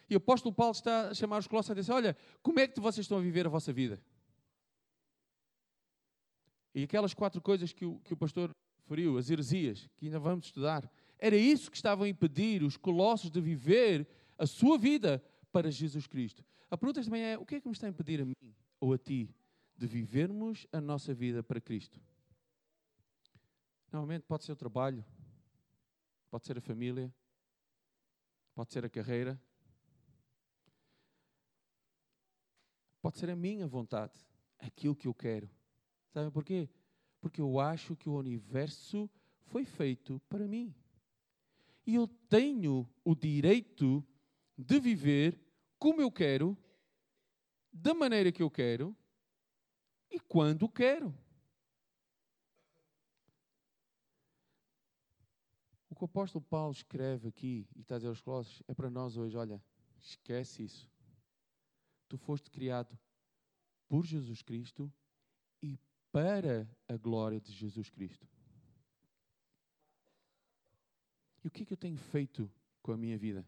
E 0.08 0.14
o 0.14 0.18
apóstolo 0.18 0.54
Paulo 0.54 0.72
está 0.72 1.08
a 1.08 1.14
chamar 1.14 1.38
os 1.38 1.46
Colossos 1.46 1.70
a 1.70 1.74
dizer: 1.74 1.92
Olha, 1.92 2.16
como 2.42 2.60
é 2.60 2.68
que 2.68 2.80
vocês 2.80 3.04
estão 3.04 3.18
a 3.18 3.22
viver 3.22 3.46
a 3.46 3.50
vossa 3.50 3.72
vida? 3.72 4.00
E 6.74 6.84
aquelas 6.84 7.14
quatro 7.14 7.40
coisas 7.40 7.72
que 7.72 7.84
o, 7.84 7.98
que 8.00 8.12
o 8.14 8.16
pastor 8.16 8.50
feriu, 8.86 9.18
as 9.18 9.30
heresias, 9.30 9.88
que 9.96 10.06
ainda 10.06 10.18
vamos 10.18 10.46
estudar, 10.46 10.90
era 11.18 11.36
isso 11.36 11.70
que 11.70 11.76
estavam 11.76 12.04
a 12.04 12.08
impedir 12.08 12.62
os 12.62 12.76
colossos 12.76 13.30
de 13.30 13.40
viver 13.40 14.06
a 14.38 14.46
sua 14.46 14.76
vida 14.76 15.22
para 15.50 15.70
Jesus 15.70 16.06
Cristo. 16.06 16.44
A 16.70 16.76
pergunta 16.76 17.02
também 17.02 17.22
é: 17.22 17.38
o 17.38 17.46
que 17.46 17.56
é 17.56 17.60
que 17.60 17.68
me 17.68 17.72
está 17.72 17.86
a 17.86 17.90
impedir 17.90 18.20
a 18.20 18.24
mim 18.24 18.34
ou 18.80 18.92
a 18.92 18.98
ti 18.98 19.30
de 19.82 19.88
vivermos 19.88 20.64
a 20.70 20.80
nossa 20.80 21.12
vida 21.12 21.42
para 21.42 21.60
Cristo? 21.60 22.00
Normalmente 23.90 24.22
pode 24.22 24.44
ser 24.44 24.52
o 24.52 24.56
trabalho, 24.56 25.04
pode 26.30 26.46
ser 26.46 26.56
a 26.56 26.60
família, 26.60 27.12
pode 28.54 28.72
ser 28.72 28.84
a 28.84 28.88
carreira, 28.88 29.42
pode 33.00 33.18
ser 33.18 33.28
a 33.28 33.34
minha 33.34 33.66
vontade, 33.66 34.14
aquilo 34.60 34.94
que 34.94 35.08
eu 35.08 35.14
quero. 35.14 35.50
Sabem 36.10 36.30
porquê? 36.30 36.68
Porque 37.20 37.40
eu 37.40 37.58
acho 37.58 37.96
que 37.96 38.08
o 38.08 38.14
universo 38.14 39.10
foi 39.46 39.64
feito 39.64 40.20
para 40.28 40.46
mim. 40.46 40.72
E 41.84 41.96
eu 41.96 42.06
tenho 42.06 42.88
o 43.04 43.16
direito 43.16 44.06
de 44.56 44.78
viver 44.78 45.36
como 45.76 46.00
eu 46.00 46.12
quero, 46.12 46.56
da 47.72 47.92
maneira 47.92 48.30
que 48.30 48.44
eu 48.44 48.50
quero 48.50 48.96
e 50.12 50.20
quando 50.20 50.68
quero. 50.68 51.14
O 55.88 55.94
que 55.94 56.02
o 56.02 56.04
apóstolo 56.04 56.44
Paulo 56.44 56.72
escreve 56.72 57.28
aqui 57.28 57.66
e 57.74 57.80
está 57.80 57.94
a 57.94 57.98
dizer 57.98 58.08
aos 58.08 58.20
Colossos 58.20 58.62
é 58.68 58.74
para 58.74 58.90
nós 58.90 59.16
hoje: 59.16 59.36
olha, 59.36 59.62
esquece 59.98 60.64
isso. 60.64 60.90
Tu 62.08 62.18
foste 62.18 62.50
criado 62.50 62.98
por 63.88 64.04
Jesus 64.04 64.42
Cristo 64.42 64.92
e 65.62 65.78
para 66.10 66.68
a 66.86 66.96
glória 66.96 67.40
de 67.40 67.52
Jesus 67.52 67.88
Cristo. 67.88 68.28
E 71.42 71.48
o 71.48 71.50
que 71.50 71.62
é 71.62 71.66
que 71.66 71.72
eu 71.72 71.76
tenho 71.76 71.96
feito 71.96 72.50
com 72.82 72.92
a 72.92 72.96
minha 72.96 73.18
vida? 73.18 73.46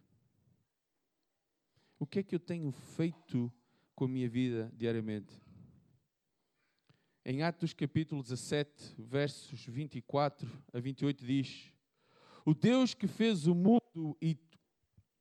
O 1.98 2.07
que 2.07 2.18
é 2.18 2.22
que 2.22 2.35
eu 2.35 2.40
tenho 2.40 2.72
feito 2.72 3.53
com 3.94 4.05
a 4.05 4.09
minha 4.09 4.29
vida 4.29 4.70
diariamente? 4.74 5.40
Em 7.27 7.41
Atos 7.41 7.73
capítulo 7.73 8.23
17, 8.23 8.97
versos 8.99 9.65
24 9.65 10.47
a 10.75 10.79
28 10.79 11.25
diz: 11.25 11.73
O 12.45 12.53
Deus 12.53 12.93
que 12.93 13.07
fez 13.07 13.47
o 13.47 13.55
mundo 13.55 14.15
e 14.21 14.37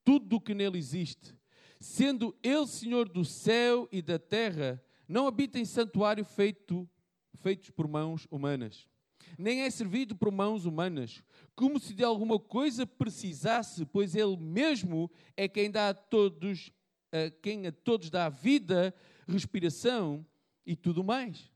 tudo 0.03 0.35
o 0.35 0.41
que 0.41 0.53
nele 0.53 0.77
existe, 0.77 1.33
sendo 1.79 2.35
ele 2.43 2.67
Senhor 2.67 3.07
do 3.07 3.23
céu 3.23 3.87
e 3.89 4.01
da 4.01 4.19
terra, 4.19 4.83
não 5.07 5.27
habita 5.27 5.57
em 5.57 5.63
santuário 5.63 6.25
feito 6.25 6.85
feitos 7.35 7.69
por 7.69 7.87
mãos 7.87 8.27
humanas, 8.29 8.85
nem 9.37 9.61
é 9.61 9.69
servido 9.69 10.13
por 10.13 10.29
mãos 10.29 10.65
humanas, 10.65 11.23
como 11.55 11.79
se 11.79 11.93
de 11.93 12.03
alguma 12.03 12.37
coisa 12.37 12.85
precisasse, 12.85 13.85
pois 13.85 14.13
ele 14.13 14.35
mesmo 14.35 15.09
é 15.37 15.47
quem 15.47 15.71
dá 15.71 15.87
a 15.87 15.93
todos, 15.93 16.69
a 17.13 17.31
quem 17.41 17.65
a 17.65 17.71
todos 17.71 18.09
dá 18.09 18.27
vida, 18.27 18.93
respiração 19.25 20.25
e 20.65 20.75
tudo 20.75 21.01
mais. 21.01 21.52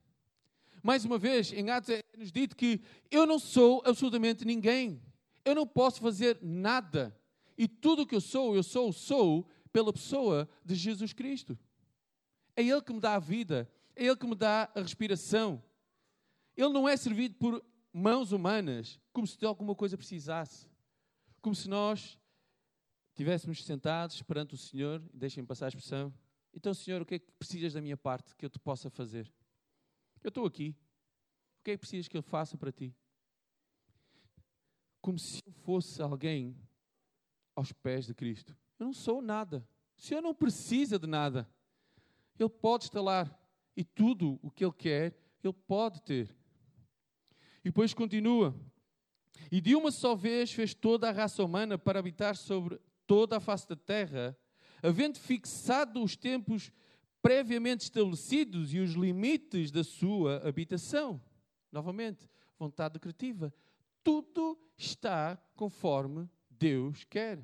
Mais 0.88 1.04
uma 1.04 1.18
vez, 1.18 1.52
em 1.52 1.70
Atos 1.70 1.90
é-nos 1.90 2.32
dito 2.32 2.56
que 2.56 2.80
eu 3.12 3.26
não 3.26 3.38
sou 3.38 3.84
absolutamente 3.86 4.46
ninguém. 4.46 5.04
Eu 5.44 5.54
não 5.54 5.68
posso 5.68 6.00
fazer 6.00 6.40
nada. 6.42 7.14
E 7.58 7.68
tudo 7.68 8.04
o 8.04 8.08
que 8.08 8.16
eu 8.16 8.22
sou, 8.22 8.56
eu 8.56 8.64
sou, 8.64 8.94
sou 8.94 9.46
pela 9.74 9.92
pessoa 9.92 10.48
de 10.64 10.76
Jesus 10.76 11.12
Cristo. 11.12 11.60
É 12.56 12.64
Ele 12.64 12.82
que 12.82 12.94
me 12.94 13.02
dá 13.02 13.16
a 13.16 13.20
vida, 13.20 13.70
é 13.98 14.06
Ele 14.06 14.16
que 14.16 14.26
me 14.26 14.34
dá 14.34 14.72
a 14.74 14.80
respiração, 14.80 15.62
ele 16.56 16.70
não 16.70 16.88
é 16.88 16.96
servido 16.96 17.36
por 17.36 17.62
mãos 17.92 18.32
humanas, 18.32 18.98
como 19.12 19.28
se 19.28 19.38
de 19.38 19.46
alguma 19.46 19.76
coisa 19.76 19.98
precisasse. 19.98 20.70
Como 21.42 21.54
se 21.54 21.68
nós 21.68 22.18
estivéssemos 23.10 23.62
sentados 23.66 24.22
perante 24.22 24.56
o 24.56 24.58
Senhor, 24.58 25.04
deixem-me 25.14 25.46
passar 25.46 25.66
a 25.66 25.68
expressão. 25.68 26.14
Então, 26.54 26.74
Senhor, 26.74 27.02
o 27.02 27.06
que 27.06 27.16
é 27.16 27.20
que 27.20 27.30
precisas 27.34 27.74
da 27.74 27.82
minha 27.82 27.98
parte 27.98 28.34
que 28.38 28.46
eu 28.46 28.50
te 28.50 28.58
possa 28.58 28.90
fazer? 28.90 29.30
Eu 30.24 30.30
estou 30.30 30.46
aqui. 30.46 30.76
O 31.60 31.64
que 31.64 31.72
é 31.72 31.74
que 31.74 31.80
precisas 31.80 32.08
que 32.08 32.18
eu 32.18 32.22
faça 32.22 32.58
para 32.58 32.72
ti? 32.72 32.96
como 35.08 35.18
se 35.18 35.42
eu 35.46 35.54
fosse 35.64 36.02
alguém 36.02 36.54
aos 37.56 37.72
pés 37.72 38.08
de 38.08 38.14
Cristo. 38.14 38.54
Eu 38.78 38.88
não 38.88 38.94
sou 38.94 39.22
nada. 39.22 39.66
O 39.98 40.02
Senhor 40.02 40.20
não 40.20 40.36
precisa 40.36 41.00
de 41.00 41.08
nada. 41.08 41.50
Ele 42.38 42.50
pode 42.50 42.84
estar 42.84 43.02
lá 43.02 43.26
e 43.74 43.86
tudo 43.86 44.38
o 44.42 44.52
que 44.52 44.66
Ele 44.66 44.74
quer, 44.74 45.18
Ele 45.42 45.54
pode 45.54 46.02
ter. 46.02 46.36
E 47.62 47.70
depois 47.70 47.94
continua. 47.94 48.54
E 49.50 49.62
de 49.62 49.78
uma 49.78 49.92
só 49.92 50.14
vez 50.14 50.52
fez 50.52 50.74
toda 50.74 51.08
a 51.08 51.14
raça 51.14 51.42
humana 51.42 51.78
para 51.78 52.00
habitar 52.00 52.36
sobre 52.36 52.78
toda 53.06 53.38
a 53.38 53.40
face 53.40 53.66
da 53.66 53.78
terra, 53.78 54.38
havendo 54.84 55.18
fixado 55.18 56.04
os 56.04 56.18
tempos 56.18 56.70
previamente 57.22 57.82
estabelecidos 57.82 58.74
e 58.74 58.80
os 58.80 58.92
limites 58.92 59.72
da 59.72 59.84
sua 59.84 60.48
habitação. 60.48 61.22
Novamente, 61.72 62.30
vontade 62.58 63.00
criativa. 63.00 63.54
Tudo 64.04 64.58
está 64.78 65.38
conforme 65.56 66.30
Deus 66.50 67.04
quer. 67.04 67.44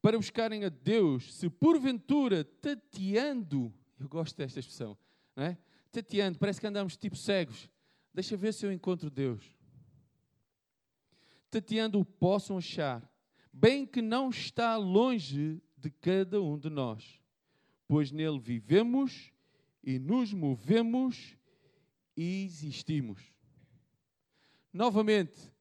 Para 0.00 0.16
buscarem 0.16 0.64
a 0.64 0.68
Deus, 0.68 1.34
se 1.34 1.50
porventura 1.50 2.44
tateando, 2.44 3.74
eu 3.98 4.08
gosto 4.08 4.36
desta 4.36 4.60
expressão, 4.60 4.96
não 5.34 5.44
é? 5.44 5.58
Tateando, 5.90 6.38
parece 6.38 6.60
que 6.60 6.66
andamos 6.66 6.96
tipo 6.96 7.16
cegos. 7.16 7.68
Deixa 8.14 8.36
ver 8.36 8.52
se 8.54 8.64
eu 8.64 8.72
encontro 8.72 9.10
Deus. 9.10 9.44
Tateando 11.50 11.98
o 11.98 12.04
possam 12.04 12.58
achar, 12.58 13.10
bem 13.52 13.86
que 13.86 14.00
não 14.00 14.30
está 14.30 14.76
longe 14.76 15.60
de 15.76 15.90
cada 15.90 16.40
um 16.40 16.58
de 16.58 16.70
nós, 16.70 17.20
pois 17.86 18.10
nele 18.10 18.38
vivemos 18.38 19.32
e 19.82 19.98
nos 19.98 20.32
movemos 20.32 21.36
e 22.16 22.44
existimos. 22.44 23.32
Novamente, 24.72 25.52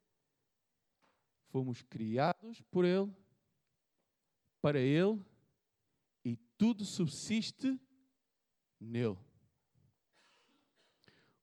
fomos 1.50 1.82
criados 1.84 2.62
por 2.72 2.84
Ele, 2.84 3.14
para 4.62 4.80
Ele, 4.80 5.24
e 6.24 6.36
tudo 6.58 6.84
subsiste 6.84 7.80
nele. 8.80 9.18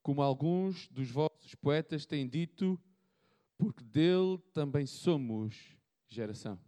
Como 0.03 0.21
alguns 0.21 0.89
dos 0.89 1.09
vossos 1.09 1.55
poetas 1.55 2.05
têm 2.05 2.29
dito, 2.29 2.79
porque 3.57 3.85
dele 3.85 4.39
também 4.53 4.85
somos 4.85 5.77
geração. 6.09 6.59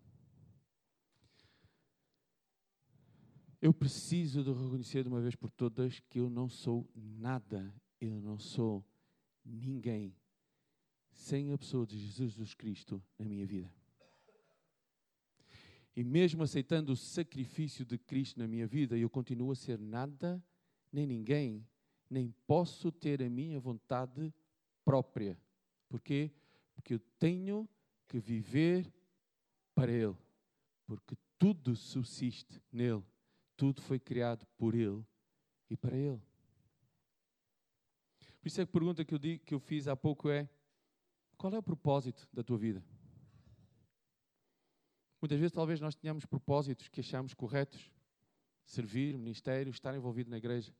Eu 3.65 3.73
preciso 3.73 4.45
de 4.45 4.53
reconhecer 4.53 5.05
de 5.05 5.09
uma 5.09 5.23
vez 5.23 5.35
por 5.35 5.51
todas 5.51 5.99
que 6.11 6.21
eu 6.21 6.29
não 6.29 6.51
sou 6.51 6.87
nada, 6.95 7.75
eu 7.99 8.21
não 8.21 8.39
sou 8.39 8.85
ninguém 9.43 10.15
sem 11.11 11.51
a 11.51 11.57
pessoa 11.57 11.87
de 11.87 11.97
Jesus 11.97 12.53
Cristo 12.53 13.03
na 13.19 13.25
minha 13.25 13.47
vida. 13.47 13.73
E 15.97 16.05
mesmo 16.05 16.43
aceitando 16.43 16.93
o 16.93 16.97
sacrifício 16.97 17.87
de 17.87 17.97
Cristo 17.97 18.39
na 18.39 18.47
minha 18.47 18.67
vida, 18.67 18.99
eu 18.99 19.09
continuo 19.09 19.51
a 19.51 19.57
ser 19.57 19.79
nada, 19.79 20.45
nem 20.93 21.07
ninguém, 21.07 21.67
nem 22.11 22.35
posso 22.47 22.93
ter 22.93 23.23
a 23.23 23.31
minha 23.31 23.59
vontade 23.59 24.31
própria. 24.85 25.41
Porquê? 25.89 26.31
Porque 26.75 26.93
eu 26.93 27.01
tenho 27.19 27.67
que 28.09 28.19
viver 28.21 28.93
para 29.75 29.91
Ele. 29.91 30.19
Porque 30.87 31.17
tudo 31.39 31.75
subsiste 31.75 32.61
nele. 32.71 33.03
Tudo 33.57 33.81
foi 33.83 33.99
criado 33.99 34.47
por 34.57 34.75
Ele 34.75 35.05
e 35.71 35.77
para 35.77 35.97
Ele. 35.97 36.21
Por 38.41 38.49
isso 38.49 38.61
é 38.61 38.65
que 38.65 38.71
a 38.71 38.73
pergunta 38.73 39.05
que 39.05 39.15
eu, 39.15 39.21
que 39.21 39.55
eu 39.55 39.61
fiz 39.61 39.89
há 39.89 39.97
pouco 39.97 40.29
é: 40.29 40.49
qual 41.37 41.53
é 41.55 41.59
o 41.59 41.63
propósito 41.63 42.29
da 42.33 42.43
tua 42.43 42.59
vida? 42.59 42.85
Muitas 45.21 45.39
vezes, 45.39 45.53
talvez 45.53 45.81
nós 45.81 45.95
tenhamos 45.95 46.27
propósitos 46.27 46.89
que 46.89 47.01
achamos 47.01 47.33
corretos: 47.33 47.91
servir, 48.67 49.17
ministério, 49.17 49.71
estar 49.71 49.95
envolvido 49.95 50.31
na 50.31 50.37
igreja. 50.37 50.75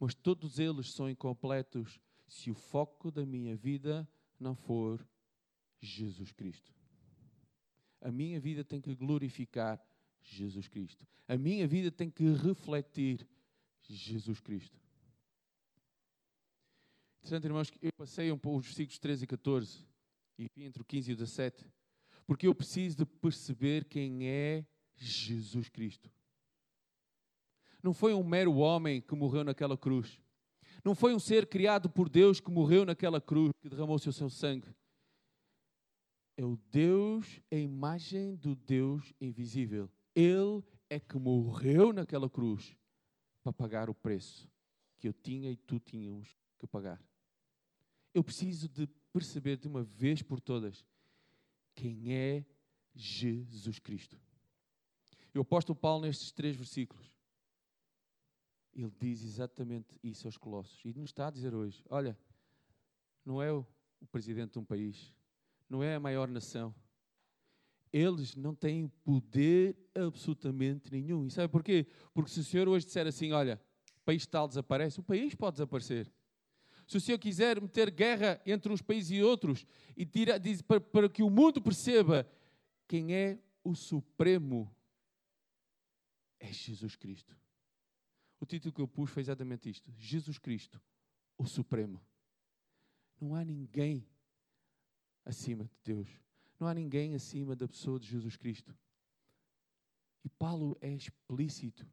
Mas 0.00 0.14
todos 0.14 0.58
eles 0.58 0.92
são 0.92 1.08
incompletos 1.08 2.00
se 2.26 2.50
o 2.50 2.54
foco 2.54 3.10
da 3.10 3.24
minha 3.24 3.56
vida 3.56 4.08
não 4.38 4.54
for 4.54 5.06
Jesus 5.80 6.32
Cristo. 6.32 6.74
A 8.00 8.10
minha 8.10 8.40
vida 8.40 8.64
tem 8.64 8.80
que 8.80 8.94
glorificar 8.94 9.80
Jesus 10.34 10.68
Cristo. 10.68 11.06
A 11.28 11.36
minha 11.36 11.66
vida 11.66 11.90
tem 11.90 12.10
que 12.10 12.24
refletir 12.32 13.26
Jesus 13.88 14.40
Cristo. 14.40 14.78
Interessante, 17.18 17.44
irmãos, 17.44 17.70
que 17.70 17.78
eu 17.82 17.92
passei 17.96 18.30
um 18.30 18.38
pouco 18.38 18.58
os 18.58 18.66
versículos 18.66 18.98
13 18.98 19.24
e 19.24 19.26
14 19.26 19.86
e 20.38 20.50
entre 20.56 20.82
o 20.82 20.84
15 20.84 21.10
e 21.10 21.14
o 21.14 21.16
17, 21.16 21.66
porque 22.26 22.46
eu 22.46 22.54
preciso 22.54 22.98
de 22.98 23.06
perceber 23.06 23.84
quem 23.84 24.28
é 24.28 24.64
Jesus 24.96 25.68
Cristo. 25.68 26.10
Não 27.82 27.92
foi 27.92 28.14
um 28.14 28.24
mero 28.24 28.56
homem 28.56 29.00
que 29.00 29.14
morreu 29.14 29.44
naquela 29.44 29.76
cruz. 29.76 30.20
Não 30.84 30.94
foi 30.94 31.14
um 31.14 31.18
ser 31.18 31.46
criado 31.46 31.88
por 31.88 32.08
Deus 32.08 32.40
que 32.40 32.50
morreu 32.50 32.84
naquela 32.84 33.20
cruz, 33.20 33.52
que 33.60 33.68
derramou 33.68 33.96
o 33.96 33.98
seu 33.98 34.12
sangue 34.12 34.68
é 36.36 36.44
o 36.44 36.58
Deus, 36.70 37.40
a 37.50 37.56
imagem 37.56 38.36
do 38.36 38.54
Deus 38.54 39.12
invisível. 39.20 39.90
Ele 40.16 40.64
é 40.88 40.98
que 40.98 41.18
morreu 41.18 41.92
naquela 41.92 42.28
cruz 42.30 42.74
para 43.42 43.52
pagar 43.52 43.90
o 43.90 43.94
preço 43.94 44.50
que 44.98 45.06
eu 45.06 45.12
tinha 45.12 45.50
e 45.50 45.56
tu 45.56 45.78
tínhamos 45.78 46.34
que 46.58 46.66
pagar. 46.66 47.00
Eu 48.14 48.24
preciso 48.24 48.66
de 48.66 48.86
perceber 49.12 49.58
de 49.58 49.68
uma 49.68 49.84
vez 49.84 50.22
por 50.22 50.40
todas 50.40 50.86
quem 51.74 52.14
é 52.14 52.46
Jesus 52.94 53.78
Cristo. 53.78 54.18
E 55.34 55.38
o 55.38 55.42
apóstolo 55.42 55.78
Paulo, 55.78 56.06
nestes 56.06 56.32
três 56.32 56.56
versículos, 56.56 57.14
ele 58.72 58.92
diz 58.98 59.22
exatamente 59.22 59.98
isso 60.02 60.26
aos 60.26 60.38
Colossos. 60.38 60.82
E 60.82 60.94
nos 60.94 61.10
está 61.10 61.28
a 61.28 61.30
dizer 61.30 61.54
hoje: 61.54 61.84
olha, 61.90 62.18
não 63.22 63.42
é 63.42 63.52
o 63.52 63.66
presidente 64.10 64.52
de 64.52 64.58
um 64.58 64.64
país, 64.64 65.14
não 65.68 65.82
é 65.82 65.94
a 65.94 66.00
maior 66.00 66.28
nação. 66.28 66.74
Eles 67.92 68.34
não 68.34 68.54
têm 68.54 68.88
poder 69.04 69.76
absolutamente 69.96 70.90
nenhum. 70.92 71.26
E 71.26 71.30
sabe 71.30 71.48
porquê? 71.48 71.86
Porque 72.12 72.30
se 72.30 72.40
o 72.40 72.44
Senhor 72.44 72.68
hoje 72.68 72.86
disser 72.86 73.06
assim: 73.06 73.32
olha, 73.32 73.60
país 74.04 74.26
tal 74.26 74.46
desaparece, 74.46 75.00
o 75.00 75.02
país 75.02 75.34
pode 75.34 75.54
desaparecer. 75.54 76.12
Se 76.86 76.96
o 76.96 77.00
Senhor 77.00 77.18
quiser 77.18 77.60
meter 77.60 77.90
guerra 77.90 78.40
entre 78.46 78.72
uns 78.72 78.80
países 78.80 79.10
e 79.10 79.22
outros 79.22 79.66
e 79.96 80.06
tira, 80.06 80.38
diz, 80.38 80.62
para, 80.62 80.80
para 80.80 81.08
que 81.08 81.22
o 81.22 81.28
mundo 81.28 81.60
perceba 81.60 82.28
quem 82.86 83.12
é 83.12 83.40
o 83.64 83.74
Supremo, 83.74 84.72
é 86.38 86.52
Jesus 86.52 86.94
Cristo. 86.94 87.36
O 88.38 88.46
título 88.46 88.72
que 88.72 88.80
eu 88.80 88.86
pus 88.86 89.10
foi 89.10 89.22
exatamente 89.22 89.68
isto: 89.68 89.90
Jesus 89.98 90.38
Cristo, 90.38 90.80
o 91.36 91.46
Supremo. 91.46 92.00
Não 93.20 93.34
há 93.34 93.44
ninguém 93.44 94.06
acima 95.24 95.64
de 95.64 95.76
Deus. 95.82 96.08
Não 96.60 96.68
há 96.68 96.74
ninguém 96.74 97.14
acima 97.14 97.56
da 97.56 97.66
pessoa 97.66 97.98
de 97.98 98.06
Jesus 98.06 98.36
Cristo. 98.36 98.76
E 100.26 100.28
Paulo 100.28 100.76
é 100.80 100.92
explícito. 100.92 101.86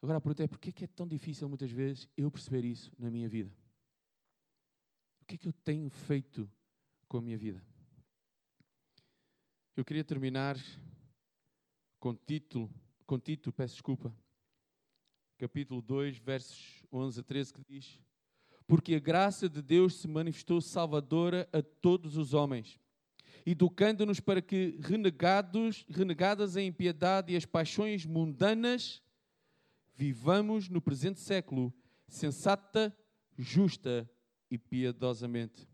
Agora 0.00 0.16
a 0.16 0.20
pergunta 0.22 0.42
é: 0.42 0.48
porquê 0.48 0.70
é 0.70 0.72
que 0.72 0.84
é 0.84 0.86
tão 0.86 1.06
difícil 1.06 1.46
muitas 1.46 1.70
vezes 1.70 2.08
eu 2.16 2.30
perceber 2.30 2.64
isso 2.64 2.90
na 2.98 3.10
minha 3.10 3.28
vida? 3.28 3.54
O 5.20 5.26
que 5.26 5.34
é 5.34 5.38
que 5.38 5.46
eu 5.46 5.52
tenho 5.52 5.90
feito 5.90 6.50
com 7.06 7.18
a 7.18 7.20
minha 7.20 7.36
vida? 7.36 7.62
Eu 9.76 9.84
queria 9.84 10.02
terminar 10.02 10.56
com 11.98 12.14
título, 12.14 12.72
com 13.06 13.18
Tito, 13.18 13.52
peço 13.52 13.74
desculpa, 13.74 14.16
capítulo 15.36 15.82
2, 15.82 16.16
versos 16.16 16.82
11 16.90 17.20
a 17.20 17.22
13, 17.22 17.52
que 17.52 17.64
diz: 17.68 18.00
porque 18.66 18.94
a 18.94 19.00
graça 19.00 19.50
de 19.50 19.60
Deus 19.60 19.96
se 19.96 20.08
manifestou 20.08 20.62
salvadora 20.62 21.46
a 21.52 21.60
todos 21.60 22.16
os 22.16 22.32
homens, 22.32 22.80
educando-nos 23.44 24.20
para 24.20 24.40
que, 24.40 24.78
renegados, 24.80 25.84
renegadas 25.88 26.56
a 26.56 26.62
impiedade 26.62 27.32
e 27.32 27.36
as 27.36 27.44
paixões 27.44 28.04
mundanas, 28.04 29.02
vivamos 29.94 30.68
no 30.68 30.80
presente 30.80 31.20
século 31.20 31.72
sensata, 32.08 32.96
justa 33.38 34.08
e 34.50 34.58
piedosamente, 34.58 35.68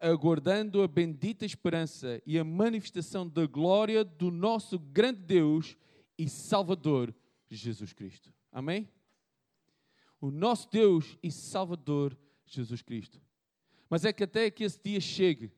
aguardando 0.00 0.82
a 0.82 0.88
bendita 0.88 1.46
esperança 1.46 2.20
e 2.26 2.38
a 2.38 2.44
manifestação 2.44 3.28
da 3.28 3.46
glória 3.46 4.04
do 4.04 4.30
nosso 4.30 4.78
grande 4.78 5.20
Deus 5.20 5.76
e 6.18 6.28
Salvador 6.28 7.14
Jesus 7.48 7.92
Cristo. 7.92 8.32
Amém? 8.52 8.88
o 10.24 10.30
nosso 10.30 10.70
Deus 10.70 11.18
e 11.22 11.30
Salvador 11.30 12.16
Jesus 12.46 12.80
Cristo. 12.80 13.20
Mas 13.90 14.06
é 14.06 14.12
que 14.12 14.24
até 14.24 14.50
que 14.50 14.64
esse 14.64 14.80
dia 14.82 14.98
chegue, 14.98 15.52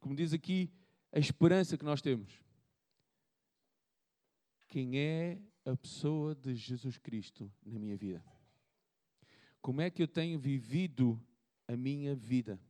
como 0.00 0.14
diz 0.14 0.32
aqui, 0.32 0.72
a 1.12 1.18
esperança 1.18 1.78
que 1.78 1.84
nós 1.84 2.02
temos. 2.02 2.42
Quem 4.68 4.98
é 4.98 5.40
a 5.64 5.76
pessoa 5.76 6.34
de 6.34 6.54
Jesus 6.54 6.98
Cristo 6.98 7.50
na 7.64 7.78
minha 7.78 7.96
vida? 7.96 8.24
Como 9.60 9.80
é 9.80 9.90
que 9.90 10.02
eu 10.02 10.08
tenho 10.08 10.38
vivido 10.38 11.18
a 11.66 11.76
minha 11.76 12.14
vida? 12.14 12.60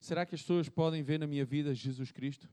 Será 0.00 0.24
que 0.24 0.34
as 0.34 0.40
pessoas 0.40 0.68
podem 0.68 1.02
ver 1.02 1.18
na 1.18 1.26
minha 1.26 1.44
vida 1.44 1.74
Jesus 1.74 2.10
Cristo? 2.10 2.48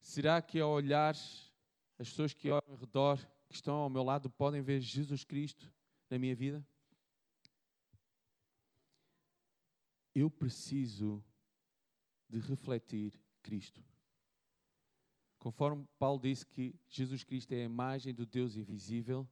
Será 0.00 0.42
que 0.42 0.58
ao 0.58 0.70
olhar 0.70 1.14
as 1.14 2.08
pessoas 2.08 2.34
que 2.34 2.50
ao 2.50 2.62
redor, 2.78 3.18
que 3.48 3.54
estão 3.54 3.76
ao 3.76 3.90
meu 3.90 4.02
lado, 4.02 4.28
podem 4.28 4.60
ver 4.60 4.80
Jesus 4.80 5.24
Cristo 5.24 5.72
na 6.08 6.18
minha 6.18 6.34
vida? 6.34 6.66
Eu 10.14 10.30
preciso 10.30 11.24
de 12.28 12.38
refletir 12.38 13.20
Cristo. 13.42 13.84
Conforme 15.38 15.86
Paulo 15.98 16.20
disse 16.20 16.46
que 16.46 16.74
Jesus 16.88 17.24
Cristo 17.24 17.52
é 17.52 17.62
a 17.62 17.64
imagem 17.64 18.14
do 18.14 18.26
Deus 18.26 18.56
invisível, 18.56 19.28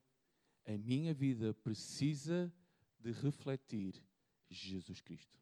a 0.66 0.76
minha 0.76 1.12
vida 1.12 1.52
precisa 1.54 2.52
de 2.98 3.12
refletir 3.12 4.02
Jesus 4.48 5.00
Cristo. 5.00 5.38